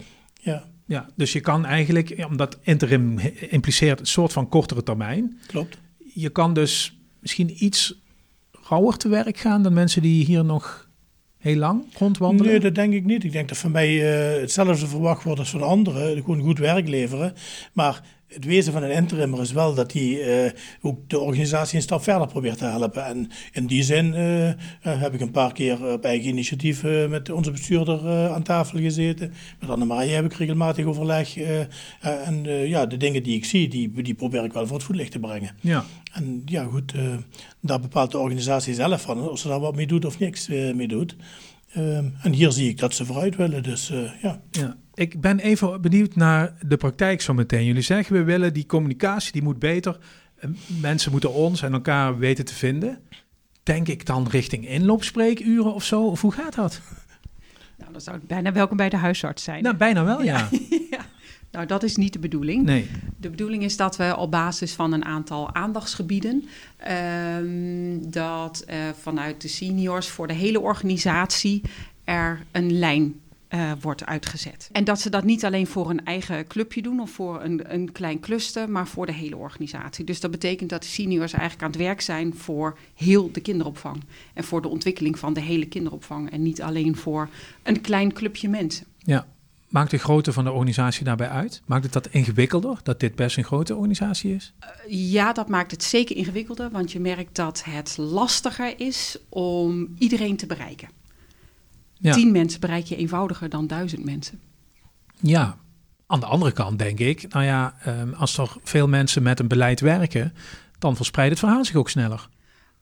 Ja. 0.51 0.63
Ja, 0.85 1.09
dus 1.15 1.33
je 1.33 1.39
kan 1.39 1.65
eigenlijk, 1.65 2.25
omdat 2.29 2.59
interim 2.61 3.19
impliceert 3.49 3.99
een 3.99 4.05
soort 4.05 4.33
van 4.33 4.49
kortere 4.49 4.83
termijn. 4.83 5.39
Klopt. 5.47 5.77
Je 6.13 6.29
kan 6.29 6.53
dus 6.53 6.99
misschien 7.19 7.63
iets 7.63 8.01
rauwer 8.51 8.97
te 8.97 9.09
werk 9.09 9.37
gaan 9.37 9.63
dan 9.63 9.73
mensen 9.73 10.01
die 10.01 10.25
hier 10.25 10.45
nog 10.45 10.89
heel 11.37 11.55
lang 11.55 11.83
rondwandelen. 11.97 12.51
Nee, 12.51 12.59
dat 12.59 12.75
denk 12.75 12.93
ik 12.93 13.05
niet. 13.05 13.23
Ik 13.23 13.31
denk 13.31 13.49
dat 13.49 13.57
van 13.57 13.71
mij 13.71 13.93
uh, 13.93 14.41
hetzelfde 14.41 14.87
verwacht 14.87 15.23
wordt 15.23 15.39
als 15.39 15.49
van 15.49 15.61
anderen. 15.61 16.17
Gewoon 16.17 16.41
goed 16.41 16.59
werk 16.59 16.87
leveren. 16.87 17.33
Maar 17.73 18.03
het 18.27 18.45
wezen 18.45 18.73
van 18.73 18.83
een 18.83 18.91
interimmer 18.91 19.41
is 19.41 19.51
wel 19.51 19.73
dat 19.73 19.93
hij 19.93 20.43
uh, 20.45 20.51
ook 20.81 21.09
de 21.09 21.19
organisatie 21.19 21.75
een 21.75 21.81
stap 21.81 22.03
verder 22.03 22.27
probeert 22.27 22.57
te 22.57 22.65
helpen. 22.65 23.05
En 23.05 23.29
in 23.53 23.67
die 23.67 23.83
zin 23.83 24.05
uh, 24.05 24.51
heb 24.81 25.13
ik 25.13 25.21
een 25.21 25.31
paar 25.31 25.53
keer 25.53 25.91
op 25.91 26.03
eigen 26.03 26.29
initiatief 26.29 26.83
met 27.09 27.29
onze 27.29 27.51
bestuurder 27.51 28.29
aan 28.29 28.43
tafel 28.43 28.79
gezeten. 28.79 29.33
Met 29.59 29.69
Annemarie 29.69 30.11
heb 30.11 30.25
ik 30.25 30.33
regelmatig 30.33 30.85
overleg. 30.85 31.37
en 31.99 32.43
ja, 32.43 32.85
de 32.85 32.97
dingen 32.97 33.23
die 33.23 33.35
ik 33.35 33.45
zie, 33.45 33.67
die, 33.67 34.01
die 34.01 34.13
probeer 34.13 34.43
ik 34.43 34.53
wel 34.53 34.67
voor 34.67 34.75
het 34.75 34.85
voetlicht 34.85 35.11
te 35.11 35.19
brengen. 35.19 35.55
Ja. 35.61 35.85
En 36.13 36.41
ja, 36.45 36.63
goed, 36.63 36.93
daar 37.61 37.79
bepaalt 37.79 38.11
de 38.11 38.17
organisatie 38.17 38.73
zelf 38.73 39.01
van 39.01 39.29
of 39.29 39.39
ze 39.39 39.47
daar 39.47 39.59
wat 39.59 39.75
mee 39.75 39.87
doet 39.87 40.05
of 40.05 40.19
niks 40.19 40.47
mee 40.47 40.87
doet. 40.87 41.15
Ehm, 41.73 42.09
en 42.21 42.33
hier 42.33 42.51
zie 42.51 42.69
ik 42.69 42.79
dat 42.79 42.93
ze 42.93 43.05
vooruit 43.05 43.35
willen, 43.35 43.63
dus 43.63 43.91
ja. 44.21 44.41
ja. 44.51 44.77
Ik 44.97 45.21
ben 45.21 45.39
even 45.39 45.81
benieuwd 45.81 46.15
naar 46.15 46.53
de 46.67 46.77
praktijk 46.77 47.21
zo 47.21 47.33
meteen. 47.33 47.65
Jullie 47.65 47.81
zeggen 47.81 48.15
we 48.15 48.23
willen 48.23 48.53
die 48.53 48.65
communicatie, 48.65 49.31
die 49.31 49.43
moet 49.43 49.59
beter. 49.59 49.97
Mensen 50.81 51.11
moeten 51.11 51.33
ons 51.33 51.61
en 51.61 51.73
elkaar 51.73 52.17
weten 52.17 52.45
te 52.45 52.53
vinden. 52.53 52.99
Denk 53.63 53.87
ik 53.87 54.05
dan 54.05 54.27
richting 54.29 54.67
inloopspreekuren 54.67 55.73
of 55.73 55.83
zo? 55.83 56.07
Of 56.07 56.21
hoe 56.21 56.31
gaat 56.31 56.55
dat? 56.55 56.81
Nou, 57.77 57.91
dan 57.91 58.01
zou 58.01 58.19
bijna 58.27 58.51
welkom 58.51 58.77
bij 58.77 58.89
de 58.89 58.97
huisarts 58.97 59.43
zijn. 59.43 59.63
Nou, 59.63 59.75
bijna 59.75 60.03
wel, 60.03 60.23
ja. 60.23 60.49
ja. 60.91 61.05
Nou, 61.51 61.65
dat 61.65 61.83
is 61.83 61.95
niet 61.95 62.13
de 62.13 62.19
bedoeling. 62.19 62.63
Nee. 62.65 62.89
De 63.17 63.29
bedoeling 63.29 63.63
is 63.63 63.77
dat 63.77 63.97
we 63.97 64.15
op 64.17 64.31
basis 64.31 64.73
van 64.73 64.93
een 64.93 65.05
aantal 65.05 65.55
aandachtsgebieden, 65.55 66.45
um, 67.37 68.11
dat 68.11 68.65
uh, 68.69 68.75
vanuit 68.99 69.41
de 69.41 69.47
seniors 69.47 70.07
voor 70.07 70.27
de 70.27 70.33
hele 70.33 70.59
organisatie 70.59 71.61
er 72.03 72.45
een 72.51 72.79
lijn 72.79 73.19
uh, 73.49 73.71
wordt 73.81 74.05
uitgezet. 74.05 74.69
En 74.71 74.83
dat 74.83 75.01
ze 75.01 75.09
dat 75.09 75.23
niet 75.23 75.45
alleen 75.45 75.67
voor 75.67 75.89
een 75.89 76.05
eigen 76.05 76.47
clubje 76.47 76.81
doen 76.81 76.99
of 76.99 77.11
voor 77.11 77.43
een, 77.43 77.73
een 77.73 77.91
klein 77.91 78.19
cluster, 78.19 78.69
maar 78.69 78.87
voor 78.87 79.05
de 79.05 79.13
hele 79.13 79.37
organisatie. 79.37 80.05
Dus 80.05 80.19
dat 80.19 80.31
betekent 80.31 80.69
dat 80.69 80.81
de 80.81 80.87
seniors 80.87 81.33
eigenlijk 81.33 81.63
aan 81.63 81.71
het 81.71 81.79
werk 81.79 82.01
zijn 82.01 82.35
voor 82.35 82.77
heel 82.95 83.31
de 83.31 83.41
kinderopvang. 83.41 84.03
En 84.33 84.43
voor 84.43 84.61
de 84.61 84.67
ontwikkeling 84.67 85.19
van 85.19 85.33
de 85.33 85.41
hele 85.41 85.65
kinderopvang. 85.65 86.31
En 86.31 86.41
niet 86.41 86.61
alleen 86.61 86.95
voor 86.95 87.29
een 87.63 87.81
klein 87.81 88.13
clubje 88.13 88.49
mensen. 88.49 88.85
Ja. 88.97 89.27
Maakt 89.67 89.91
de 89.91 89.97
grootte 89.97 90.33
van 90.33 90.43
de 90.43 90.51
organisatie 90.51 91.03
daarbij 91.03 91.29
uit? 91.29 91.61
Maakt 91.65 91.83
het 91.83 91.93
dat 91.93 92.07
ingewikkelder, 92.07 92.79
dat 92.83 92.99
dit 92.99 93.15
best 93.15 93.37
een 93.37 93.43
grote 93.43 93.75
organisatie 93.75 94.35
is? 94.35 94.53
Uh, 94.63 95.11
ja, 95.11 95.33
dat 95.33 95.49
maakt 95.49 95.71
het 95.71 95.83
zeker 95.83 96.15
ingewikkelder, 96.15 96.69
want 96.69 96.91
je 96.91 96.99
merkt 96.99 97.35
dat 97.35 97.63
het 97.63 97.97
lastiger 97.97 98.79
is 98.79 99.17
om 99.29 99.95
iedereen 99.97 100.37
te 100.37 100.45
bereiken. 100.45 100.89
Ja. 101.99 102.13
Tien 102.13 102.31
mensen 102.31 102.59
bereik 102.59 102.85
je 102.85 102.95
eenvoudiger 102.95 103.49
dan 103.49 103.67
duizend 103.67 104.05
mensen. 104.05 104.39
Ja, 105.19 105.57
aan 106.07 106.19
de 106.19 106.25
andere 106.25 106.51
kant 106.51 106.79
denk 106.79 106.99
ik, 106.99 107.33
nou 107.33 107.45
ja, 107.45 107.75
um, 107.87 108.13
als 108.13 108.37
er 108.37 108.55
veel 108.63 108.87
mensen 108.87 109.23
met 109.23 109.39
een 109.39 109.47
beleid 109.47 109.79
werken, 109.79 110.33
dan 110.79 110.95
verspreidt 110.95 111.31
het 111.31 111.39
verhaal 111.39 111.65
zich 111.65 111.75
ook 111.75 111.89
sneller. 111.89 112.29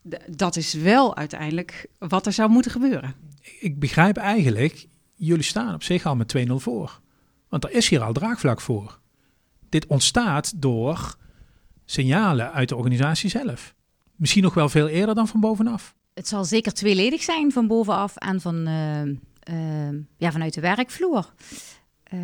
D 0.08 0.16
dat 0.26 0.56
is 0.56 0.72
wel 0.72 1.16
uiteindelijk 1.16 1.88
wat 1.98 2.26
er 2.26 2.32
zou 2.32 2.50
moeten 2.50 2.70
gebeuren. 2.70 3.14
Ik 3.60 3.78
begrijp 3.78 4.16
eigenlijk, 4.16 4.86
jullie 5.14 5.42
staan 5.44 5.74
op 5.74 5.82
zich 5.82 6.06
al 6.06 6.16
met 6.16 6.36
2-0 6.36 6.52
voor. 6.52 7.00
Want 7.48 7.64
er 7.64 7.72
is 7.72 7.88
hier 7.88 8.02
al 8.02 8.12
draagvlak 8.12 8.60
voor. 8.60 8.98
Dit 9.68 9.86
ontstaat 9.86 10.62
door 10.62 11.16
signalen 11.84 12.52
uit 12.52 12.68
de 12.68 12.76
organisatie 12.76 13.30
zelf. 13.30 13.74
Misschien 14.16 14.42
nog 14.42 14.54
wel 14.54 14.68
veel 14.68 14.88
eerder 14.88 15.14
dan 15.14 15.28
van 15.28 15.40
bovenaf 15.40 15.94
het 16.16 16.28
zal 16.28 16.44
zeker 16.44 16.72
tweeledig 16.72 17.22
zijn 17.22 17.52
van 17.52 17.66
bovenaf 17.66 18.16
en 18.16 18.40
van, 18.40 18.68
uh, 18.68 19.02
uh, 19.04 19.98
ja, 20.16 20.32
vanuit 20.32 20.54
de 20.54 20.60
werkvloer. 20.60 21.32
Uh, 22.14 22.20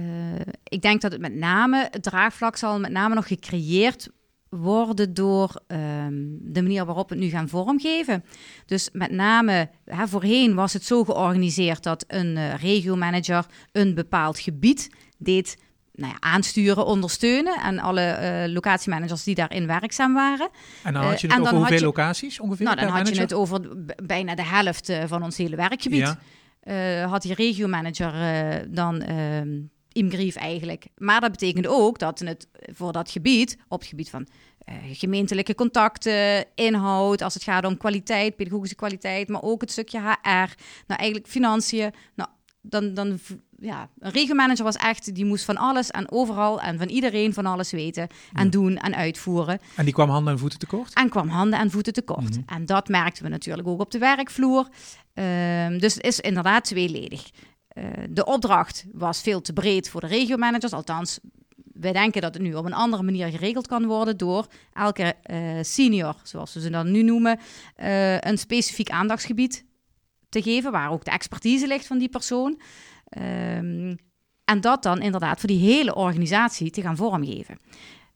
ik 0.64 0.82
denk 0.82 1.00
dat 1.00 1.12
het 1.12 1.20
met 1.20 1.34
name, 1.34 1.88
het 1.90 2.02
draagvlak 2.02 2.56
zal 2.56 2.80
met 2.80 2.90
name 2.90 3.14
nog 3.14 3.26
gecreëerd 3.26 4.08
worden 4.48 5.14
door 5.14 5.62
ehm, 5.66 6.14
de 6.40 6.62
manier 6.62 6.84
waarop 6.84 7.08
we 7.08 7.14
het 7.14 7.24
nu 7.24 7.30
gaan 7.30 7.48
vormgeven. 7.48 8.24
Dus 8.66 8.88
met 8.92 9.10
name, 9.10 9.70
hè, 9.84 10.08
voorheen 10.08 10.54
was 10.54 10.72
het 10.72 10.84
zo 10.84 11.04
georganiseerd 11.04 11.82
dat 11.82 12.04
een 12.06 12.56
regiomanager 12.56 13.46
een 13.72 13.94
bepaald 13.94 14.38
gebied 14.38 14.90
deed 15.18 15.56
nou 15.92 16.12
ja, 16.12 16.20
aansturen, 16.20 16.86
ondersteunen. 16.86 17.60
En 17.60 17.78
alle 17.78 18.18
uh, 18.46 18.52
locatiemanagers 18.52 19.24
die 19.24 19.34
daarin 19.34 19.66
werkzaam 19.66 20.14
waren. 20.14 20.48
En 20.82 20.92
dan 20.92 21.04
had 21.04 21.20
je 21.20 21.26
het 21.26 21.36
uh, 21.36 21.42
over 21.42 21.56
hoeveel 21.56 21.80
locaties 21.80 22.40
ongeveer? 22.40 22.64
Nou, 22.64 22.76
dan 22.76 22.88
had 22.88 23.08
je 23.08 23.20
het 23.20 23.32
over 23.32 23.60
bijna 24.04 24.34
de 24.34 24.44
helft 24.44 24.90
uh, 24.90 25.02
van 25.06 25.22
ons 25.22 25.36
hele 25.36 25.56
werkgebied. 25.56 26.16
Ja. 26.64 27.06
had 27.06 27.22
die 27.22 27.34
regiomanager 27.34 28.12
dan 28.74 29.02
ehm, 29.02 29.60
Imgrief 29.92 30.36
eigenlijk. 30.36 30.86
Maar 30.96 31.20
dat 31.20 31.30
betekende 31.30 31.68
ook 31.68 31.98
dat 31.98 32.18
het 32.18 32.48
voor 32.72 32.92
dat 32.92 33.10
gebied, 33.10 33.58
op 33.68 33.80
het 33.80 33.88
gebied 33.88 34.10
van 34.10 34.26
gemeentelijke 34.92 35.54
contacten, 35.54 36.44
inhoud, 36.54 37.22
als 37.22 37.34
het 37.34 37.42
gaat 37.42 37.64
om 37.64 37.76
kwaliteit, 37.76 38.36
pedagogische 38.36 38.74
kwaliteit, 38.74 39.28
maar 39.28 39.42
ook 39.42 39.60
het 39.60 39.70
stukje 39.70 40.00
HR, 40.00 40.54
nou 40.86 41.00
eigenlijk 41.00 41.26
financiën, 41.26 41.92
nou 42.14 42.28
dan, 42.62 42.94
dan 42.94 43.18
ja, 43.62 43.88
een 43.98 44.10
regiomanager 44.10 44.64
was 44.64 44.76
echt, 44.76 45.14
die 45.14 45.24
moest 45.24 45.44
van 45.44 45.56
alles 45.56 45.90
en 45.90 46.10
overal 46.10 46.60
en 46.60 46.78
van 46.78 46.88
iedereen 46.88 47.34
van 47.34 47.46
alles 47.46 47.70
weten 47.70 48.08
en 48.32 48.50
doen 48.50 48.76
en 48.76 48.94
uitvoeren. 48.94 49.60
En 49.76 49.84
die 49.84 49.94
kwam 49.94 50.08
handen 50.08 50.32
en 50.32 50.38
voeten 50.38 50.58
tekort? 50.58 50.94
En 50.94 51.08
kwam 51.08 51.28
handen 51.28 51.58
en 51.58 51.70
voeten 51.70 51.92
tekort. 51.92 52.30
Mhm. 52.30 52.54
En 52.54 52.66
dat 52.66 52.88
merkten 52.88 53.22
we 53.22 53.28
natuurlijk 53.28 53.68
ook 53.68 53.80
op 53.80 53.90
de 53.90 53.98
werkvloer. 53.98 54.68
Um, 55.14 55.78
dus 55.78 55.94
het 55.94 56.04
is 56.04 56.20
inderdaad 56.20 56.64
tweeledig. 56.64 57.30
Uh, 57.74 57.84
de 58.10 58.24
opdracht 58.24 58.84
was 58.92 59.20
veel 59.20 59.40
te 59.40 59.52
breed 59.52 59.88
voor 59.88 60.00
de 60.00 60.06
regiomanagers, 60.06 60.72
althans 60.72 61.18
wij 61.72 61.92
denken 61.92 62.20
dat 62.20 62.34
het 62.34 62.42
nu 62.42 62.54
op 62.54 62.64
een 62.64 62.72
andere 62.72 63.02
manier 63.02 63.28
geregeld 63.28 63.66
kan 63.66 63.86
worden 63.86 64.16
door 64.16 64.46
elke 64.72 65.14
uh, 65.30 65.38
senior, 65.62 66.14
zoals 66.22 66.54
we 66.54 66.60
ze 66.60 66.70
dan 66.70 66.90
nu 66.90 67.02
noemen, 67.02 67.38
uh, 67.82 68.20
een 68.20 68.38
specifiek 68.38 68.90
aandachtsgebied 68.90 69.64
te 70.28 70.42
geven, 70.42 70.72
waar 70.72 70.90
ook 70.90 71.04
de 71.04 71.10
expertise 71.10 71.66
ligt 71.66 71.86
van 71.86 71.98
die 71.98 72.08
persoon. 72.08 72.60
Um, 73.18 73.96
en 74.44 74.60
dat 74.60 74.82
dan 74.82 75.00
inderdaad 75.00 75.40
voor 75.40 75.48
die 75.48 75.74
hele 75.74 75.94
organisatie 75.94 76.70
te 76.70 76.82
gaan 76.82 76.96
vormgeven. 76.96 77.58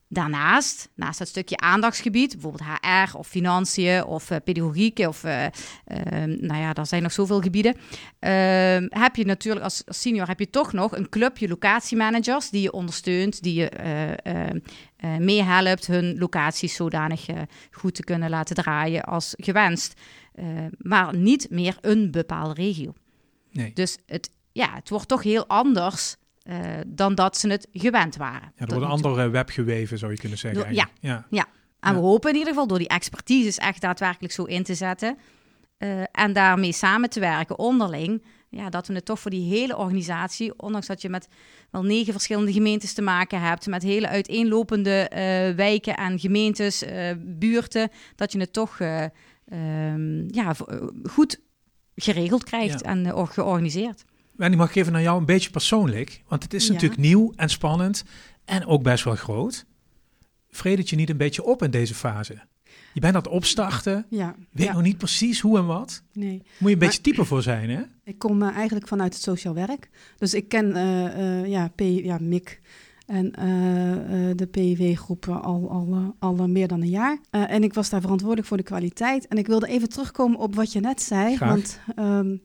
Daarnaast, 0.09 0.89
naast 0.95 1.19
het 1.19 1.29
stukje 1.29 1.57
aandachtsgebied, 1.57 2.33
bijvoorbeeld 2.33 2.65
HR 2.81 3.17
of 3.17 3.29
financiën 3.29 4.05
of 4.05 4.31
uh, 4.31 4.37
pedagogiek 4.45 4.99
of 4.99 5.25
uh, 5.25 5.45
uh, 5.45 5.51
nou 6.25 6.61
ja, 6.61 6.73
daar 6.73 6.87
zijn 6.87 7.03
nog 7.03 7.13
zoveel 7.13 7.41
gebieden. 7.41 7.77
Ehm, 8.19 8.87
heb 8.89 9.17
je 9.17 9.25
natuurlijk 9.25 9.65
als, 9.65 9.87
als, 9.87 10.01
senior 10.01 10.27
heb 10.27 10.39
je 10.39 10.51
toch 10.51 10.73
nog 10.73 10.97
een 10.97 11.09
clubje 11.09 11.49
locatiemanagers 11.49 12.51
die 12.51 12.63
je 12.63 12.73
ondersteunt, 12.73 13.43
die 13.43 13.55
je 13.55 13.71
uh, 15.05 15.17
meehelpt 15.17 15.87
hun 15.87 16.19
locaties 16.19 16.75
zodanig 16.75 17.27
goed 17.71 17.95
te 17.95 18.05
kunnen 18.05 18.31
laten 18.31 18.57
draaien 18.57 19.03
als 19.03 19.35
gewenst. 19.37 20.01
maar 20.79 21.17
niet 21.17 21.47
meer 21.51 21.79
een 21.81 22.11
bepaalde 22.11 22.55
regio. 22.55 22.95
Nee. 23.53 23.73
Dus 23.73 23.99
het, 24.07 24.31
ja, 24.57 24.75
het 24.75 24.89
wordt 24.89 25.09
toch 25.09 25.23
heel 25.23 25.47
anders 25.47 26.17
uh, 26.49 26.57
dan 26.87 27.15
dat 27.15 27.37
ze 27.37 27.49
het 27.49 27.69
gewend 27.73 28.17
waren. 28.17 28.53
Ja, 28.57 28.67
er 28.67 28.75
wordt 28.75 28.85
een 28.85 28.91
andere 28.91 29.29
web 29.29 29.49
geweven, 29.49 29.99
zou 29.99 30.13
je 30.13 30.19
kunnen 30.19 30.39
zeggen. 30.39 30.61
Door, 30.61 30.73
ja, 30.73 30.89
ja, 31.01 31.27
ja. 31.31 31.47
En 31.81 31.95
ja. 31.95 32.01
we 32.01 32.07
hopen 32.07 32.31
in 32.31 32.37
ieder 32.37 32.53
geval 32.53 32.67
door 32.67 32.79
die 32.79 32.89
expertise 32.89 33.61
echt 33.61 33.81
daadwerkelijk 33.81 34.33
zo 34.33 34.45
in 34.45 34.63
te 34.63 34.75
zetten. 34.75 35.19
Uh, 35.79 36.03
en 36.13 36.33
daarmee 36.33 36.73
samen 36.73 37.11
te 37.11 37.21
werken 37.21 37.59
onderling. 37.59 38.25
Ja, 38.49 38.69
dat 38.71 38.87
we 38.87 38.95
het 38.95 39.05
toch 39.05 39.21
voor 39.21 39.31
die 39.31 39.55
hele 39.55 39.77
organisatie, 39.77 40.59
ondanks 40.59 40.87
dat 40.87 41.03
je 41.03 41.09
met 41.09 41.29
wel 41.71 41.83
negen 41.83 42.13
verschillende 42.13 42.53
gemeentes 42.53 42.93
te 42.93 43.03
maken 43.03 43.41
hebt, 43.41 43.67
met 43.67 43.83
hele 43.83 44.09
uiteenlopende 44.09 45.11
uh, 45.11 45.19
wijken 45.57 45.97
en 45.97 46.19
gemeentes, 46.19 46.85
buurten, 47.19 47.91
dat 48.15 48.33
je 48.33 48.39
het 48.39 48.53
toch 48.53 48.81
um, 48.81 50.25
ja, 50.29 50.55
goed 51.03 51.41
geregeld 51.95 52.45
krijgt 52.45 52.83
en 52.83 53.29
georganiseerd. 53.29 54.05
En 54.39 54.53
ik 54.53 54.59
mag 54.59 54.75
even 54.75 54.93
naar 54.93 55.03
jou 55.03 55.19
een 55.19 55.25
beetje 55.25 55.51
persoonlijk, 55.51 56.23
want 56.29 56.43
het 56.43 56.55
is 56.55 56.69
natuurlijk 56.69 57.01
nieuw 57.01 57.33
en 57.37 57.49
spannend 57.49 58.05
en 58.45 58.67
ook 58.67 58.83
best 58.83 59.05
wel 59.05 59.15
groot. 59.15 59.67
Vredet 60.51 60.91
je 60.91 60.97
niet 60.97 61.11
een 61.11 61.17
beetje 61.17 61.45
op 61.45 61.63
in 61.63 61.71
deze 61.71 61.95
fase? 61.95 62.39
Je 62.93 63.01
bent 63.01 63.15
aan 63.15 63.23
het 63.23 63.31
opstarten, 63.31 64.07
ja. 64.09 64.35
weet 64.51 64.67
ja. 64.67 64.73
nog 64.73 64.83
niet 64.83 64.99
precies 64.99 65.41
hoe 65.41 65.59
en 65.59 65.67
wat. 65.67 66.03
Nee. 66.13 66.43
Moet 66.59 66.69
je 66.69 66.75
een 66.75 66.79
beetje 66.79 67.01
type 67.01 67.25
voor 67.25 67.43
zijn, 67.43 67.71
hè? 67.71 67.83
Ik 68.05 68.19
kom 68.19 68.43
uh, 68.43 68.57
eigenlijk 68.57 68.89
vanuit 68.89 69.15
het 69.15 69.23
sociaal 69.23 69.55
werk. 69.55 69.91
Dus 70.19 70.35
ik 70.35 70.49
ken 70.49 70.77
uh, 70.77 71.19
uh, 71.19 71.47
ja, 71.47 71.69
P, 71.69 71.81
ja, 71.81 72.19
MIC 72.21 72.61
en 73.07 73.33
de 74.37 74.47
PIW-groep 74.51 75.29
al, 75.29 75.71
al, 75.71 76.15
al 76.19 76.49
meer 76.49 76.69
dan 76.69 76.81
een 76.81 76.89
jaar. 76.89 77.19
en 77.31 77.63
ik 77.63 77.75
was 77.75 77.91
daar 77.91 78.01
verantwoordelijk 78.01 78.49
voor 78.49 78.57
de 78.57 78.63
kwaliteit. 78.63 79.29
En 79.29 79.39
ik 79.39 79.47
wilde 79.47 79.67
even 79.67 79.89
terugkomen 79.89 80.39
op 80.39 80.55
wat 80.55 80.73
je 80.73 80.81
net 80.81 81.03
zei. 81.03 81.37
Graag. 81.37 81.49
Want 81.49 81.81
um, 81.99 82.41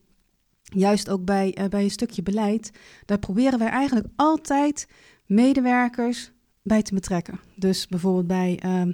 juist 0.74 1.10
ook 1.10 1.26
bij, 1.26 1.58
uh, 1.60 1.66
bij 1.66 1.84
een 1.84 1.92
stukje 1.92 2.24
beleid, 2.24 2.72
daar 3.06 3.20
proberen 3.20 3.60
wij 3.60 3.70
eigenlijk 3.70 4.08
altijd 4.16 4.88
medewerkers 5.26 6.32
bij 6.62 6.82
te 6.82 6.94
betrekken. 6.94 7.40
Dus 7.56 7.88
bijvoorbeeld 7.88 8.28
bij 8.28 8.60
um, 8.66 8.92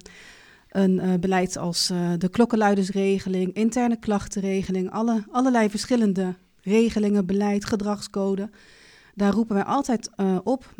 een 0.69 0.91
uh, 0.91 1.13
beleid 1.19 1.57
als 1.57 1.91
uh, 1.91 2.11
de 2.17 2.29
klokkenluidersregeling, 2.29 3.53
interne 3.53 3.99
klachtenregeling, 3.99 4.91
alle, 4.91 5.23
allerlei 5.31 5.69
verschillende 5.69 6.35
regelingen, 6.61 7.25
beleid, 7.25 7.65
gedragscode. 7.65 8.49
Daar 9.15 9.33
roepen 9.33 9.55
wij 9.55 9.65
altijd 9.65 10.09
op 10.43 10.73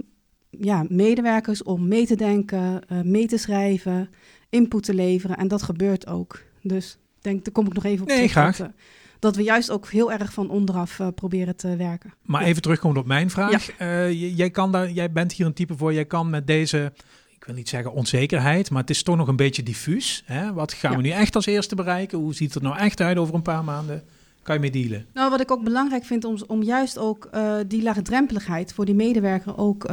ja, 0.49 0.85
medewerkers 0.89 1.63
om 1.63 1.87
mee 1.87 2.05
te 2.05 2.15
denken, 2.15 2.83
mee 3.03 3.27
te 3.27 3.37
schrijven, 3.37 4.09
input 4.49 4.83
te 4.83 4.93
leveren. 4.93 5.37
En 5.37 5.47
dat 5.47 5.61
gebeurt 5.61 6.07
ook. 6.07 6.43
Dus 6.61 6.97
denk, 7.21 7.43
daar 7.43 7.53
kom 7.53 7.65
ik 7.65 7.73
nog 7.73 7.83
even 7.83 8.01
op 8.01 8.07
nee, 8.07 8.17
terug. 8.17 8.31
Graag. 8.31 8.57
Dat, 8.57 8.71
dat 9.19 9.35
we 9.35 9.43
juist 9.43 9.71
ook 9.71 9.87
heel 9.87 10.11
erg 10.11 10.33
van 10.33 10.49
onderaf 10.49 10.99
uh, 10.99 11.07
proberen 11.15 11.55
te 11.55 11.75
werken. 11.75 12.13
Maar 12.21 12.41
even 12.41 12.61
terugkomen 12.61 12.97
op 12.97 13.05
mijn 13.05 13.29
vraag. 13.29 13.77
Ja. 13.77 14.07
Uh, 14.07 14.37
jij, 14.37 14.49
kan 14.49 14.71
daar, 14.71 14.91
jij 14.91 15.11
bent 15.11 15.33
hier 15.33 15.45
een 15.45 15.53
type 15.53 15.77
voor, 15.77 15.93
jij 15.93 16.05
kan 16.05 16.29
met 16.29 16.47
deze, 16.47 16.93
ik 17.35 17.43
wil 17.43 17.55
niet 17.55 17.69
zeggen 17.69 17.93
onzekerheid, 17.93 18.69
maar 18.69 18.81
het 18.81 18.89
is 18.89 19.03
toch 19.03 19.15
nog 19.15 19.27
een 19.27 19.35
beetje 19.35 19.63
diffuus. 19.63 20.23
Hè? 20.25 20.53
Wat 20.53 20.73
gaan 20.73 20.91
ja. 20.91 20.97
we 20.97 21.03
nu 21.03 21.09
echt 21.09 21.35
als 21.35 21.45
eerste 21.45 21.75
bereiken? 21.75 22.17
Hoe 22.17 22.33
ziet 22.33 22.53
het 22.53 22.63
er 22.63 22.69
nou 22.69 22.81
echt 22.81 23.01
uit 23.01 23.17
over 23.17 23.35
een 23.35 23.41
paar 23.41 23.63
maanden? 23.63 24.03
Kan 24.41 24.55
je 24.55 24.61
mee 24.61 24.71
dealen? 24.71 25.05
Nou, 25.13 25.29
wat 25.29 25.41
ik 25.41 25.51
ook 25.51 25.63
belangrijk 25.63 26.05
vind 26.05 26.23
om, 26.23 26.37
om 26.47 26.63
juist 26.63 26.97
ook 26.97 27.29
uh, 27.33 27.55
die 27.67 27.83
laagdrempeligheid 27.83 28.73
voor 28.73 28.85
die 28.85 28.95
medewerker 28.95 29.57
ook 29.57 29.85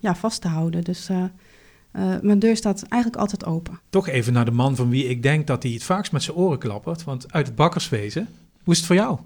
ja, 0.00 0.14
vast 0.14 0.40
te 0.40 0.48
houden. 0.48 0.84
Dus 0.84 1.08
mijn 2.20 2.38
deur 2.38 2.56
staat 2.56 2.82
eigenlijk 2.82 3.22
altijd 3.22 3.44
open. 3.44 3.80
Toch 3.90 4.08
even 4.08 4.32
naar 4.32 4.44
de 4.44 4.50
man 4.50 4.76
van 4.76 4.88
wie 4.88 5.08
ik 5.08 5.22
denk 5.22 5.46
dat 5.46 5.62
hij 5.62 5.72
het 5.72 5.84
vaakst 5.84 6.12
met 6.12 6.22
zijn 6.22 6.36
oren 6.36 6.58
klappert. 6.58 7.04
Want 7.04 7.32
uit 7.32 7.46
het 7.46 7.56
bakkerswezen 7.56 8.28
hoe 8.64 8.72
is 8.72 8.78
het 8.78 8.86
voor 8.86 8.96
jou? 8.96 9.18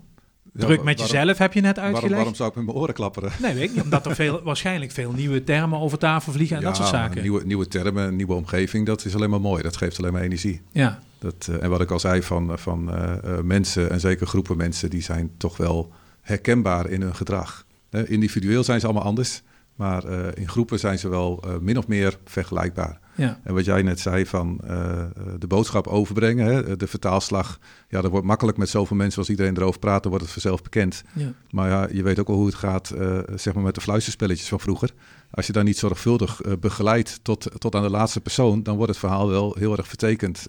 Druk 0.53 0.83
met 0.83 0.99
waarom, 0.99 1.17
jezelf 1.17 1.39
heb 1.39 1.53
je 1.53 1.61
net 1.61 1.79
uitgelegd. 1.79 2.01
Waarom, 2.01 2.17
waarom, 2.17 2.35
zou 2.35 2.49
ik 2.49 2.55
met 2.55 2.65
mijn 2.65 2.77
oren 2.77 2.95
klapperen? 2.95 3.33
Nee, 3.43 3.55
weet 3.55 3.63
ik 3.63 3.75
niet. 3.75 3.83
Omdat 3.83 4.07
er 4.07 4.15
veel, 4.15 4.43
waarschijnlijk 4.45 4.91
veel 4.91 5.13
nieuwe 5.13 5.45
termen 5.45 5.79
over 5.79 5.99
tafel 5.99 6.33
vliegen 6.33 6.57
en 6.57 6.63
ja, 6.63 6.69
dat 6.69 6.77
soort 6.77 6.89
zaken. 6.89 7.23
Nieuwe, 7.23 7.45
nieuwe 7.45 7.69
termen, 7.69 8.17
nieuwe 8.17 8.35
omgeving, 8.35 8.87
dat 8.87 9.05
is 9.05 9.15
alleen 9.15 9.31
maar 9.31 9.41
mooi. 9.41 9.63
Dat 9.63 9.77
geeft 9.77 9.99
alleen 9.99 10.13
maar 10.13 10.23
energie. 10.23 10.61
Ja. 10.73 10.99
Dat, 11.19 11.47
uh, 11.51 11.63
en 11.63 11.71
wat 11.71 11.81
ik 11.81 11.91
al 11.91 12.01
zei 12.01 12.23
van, 12.23 12.59
van 12.59 12.95
uh, 12.95 13.13
uh, 13.25 13.39
mensen, 13.41 13.91
en 13.91 14.01
zeker 14.01 14.27
groepen 14.27 14.57
mensen, 14.57 14.91
die 14.91 15.03
zijn 15.03 15.31
toch 15.37 15.57
wel 15.57 15.93
herkenbaar 16.21 16.91
in 16.91 17.03
hun 17.03 17.15
gedrag. 17.15 17.67
individueel 17.91 18.65
zijn 18.65 18.81
ze 18.81 18.87
allemaal 18.87 19.05
anders, 19.05 19.43
maar 19.75 20.05
in 20.35 20.49
groepen 20.49 20.79
zijn 20.79 20.99
ze 20.99 21.09
wel 21.09 21.45
min 21.61 21.79
of 21.79 21.87
meer 21.87 22.19
vergelijkbaar. 22.25 23.01
Ja. 23.19 23.41
En 23.43 23.55
wat 23.55 23.65
jij 23.65 23.83
net 23.83 24.01
zei 24.01 24.27
van 24.27 24.61
uh, 24.65 25.05
de 25.39 25.47
boodschap 25.47 25.87
overbrengen, 25.87 26.47
hè, 26.47 26.77
de 26.77 26.87
vertaalslag. 26.87 27.59
Ja, 27.89 28.01
dat 28.01 28.11
wordt 28.11 28.27
makkelijk 28.27 28.59
met 28.59 28.69
zoveel 28.69 28.97
mensen 28.97 29.19
als 29.19 29.31
iedereen 29.31 29.57
erover 29.57 29.81
praat, 29.81 30.03
dan 30.03 30.11
wordt 30.11 30.25
het 30.25 30.35
vanzelf 30.35 30.63
bekend. 30.63 31.03
Ja. 31.15 31.33
Maar 31.51 31.69
ja, 31.69 31.89
je 31.93 32.03
weet 32.03 32.19
ook 32.19 32.29
al 32.29 32.35
hoe 32.35 32.47
het 32.47 32.55
gaat 32.55 32.93
uh, 32.99 33.19
zeg 33.35 33.55
maar 33.55 33.63
met 33.63 33.75
de 33.75 33.81
fluisterspelletjes 33.81 34.49
van 34.49 34.61
vroeger. 34.61 34.93
Als 35.31 35.47
je 35.47 35.53
daar 35.53 35.65
niet 35.65 35.79
zorgvuldig 35.79 36.45
uh, 36.45 36.53
begeleidt 36.61 37.21
tot, 37.23 37.61
tot 37.61 37.75
aan 37.75 37.83
de 37.83 37.91
laatste 37.91 38.21
persoon, 38.21 38.63
dan 38.63 38.77
wordt 38.77 38.91
het 38.91 39.01
verhaal 39.01 39.29
wel 39.29 39.55
heel 39.59 39.77
erg 39.77 39.89
vertekend 39.89 40.47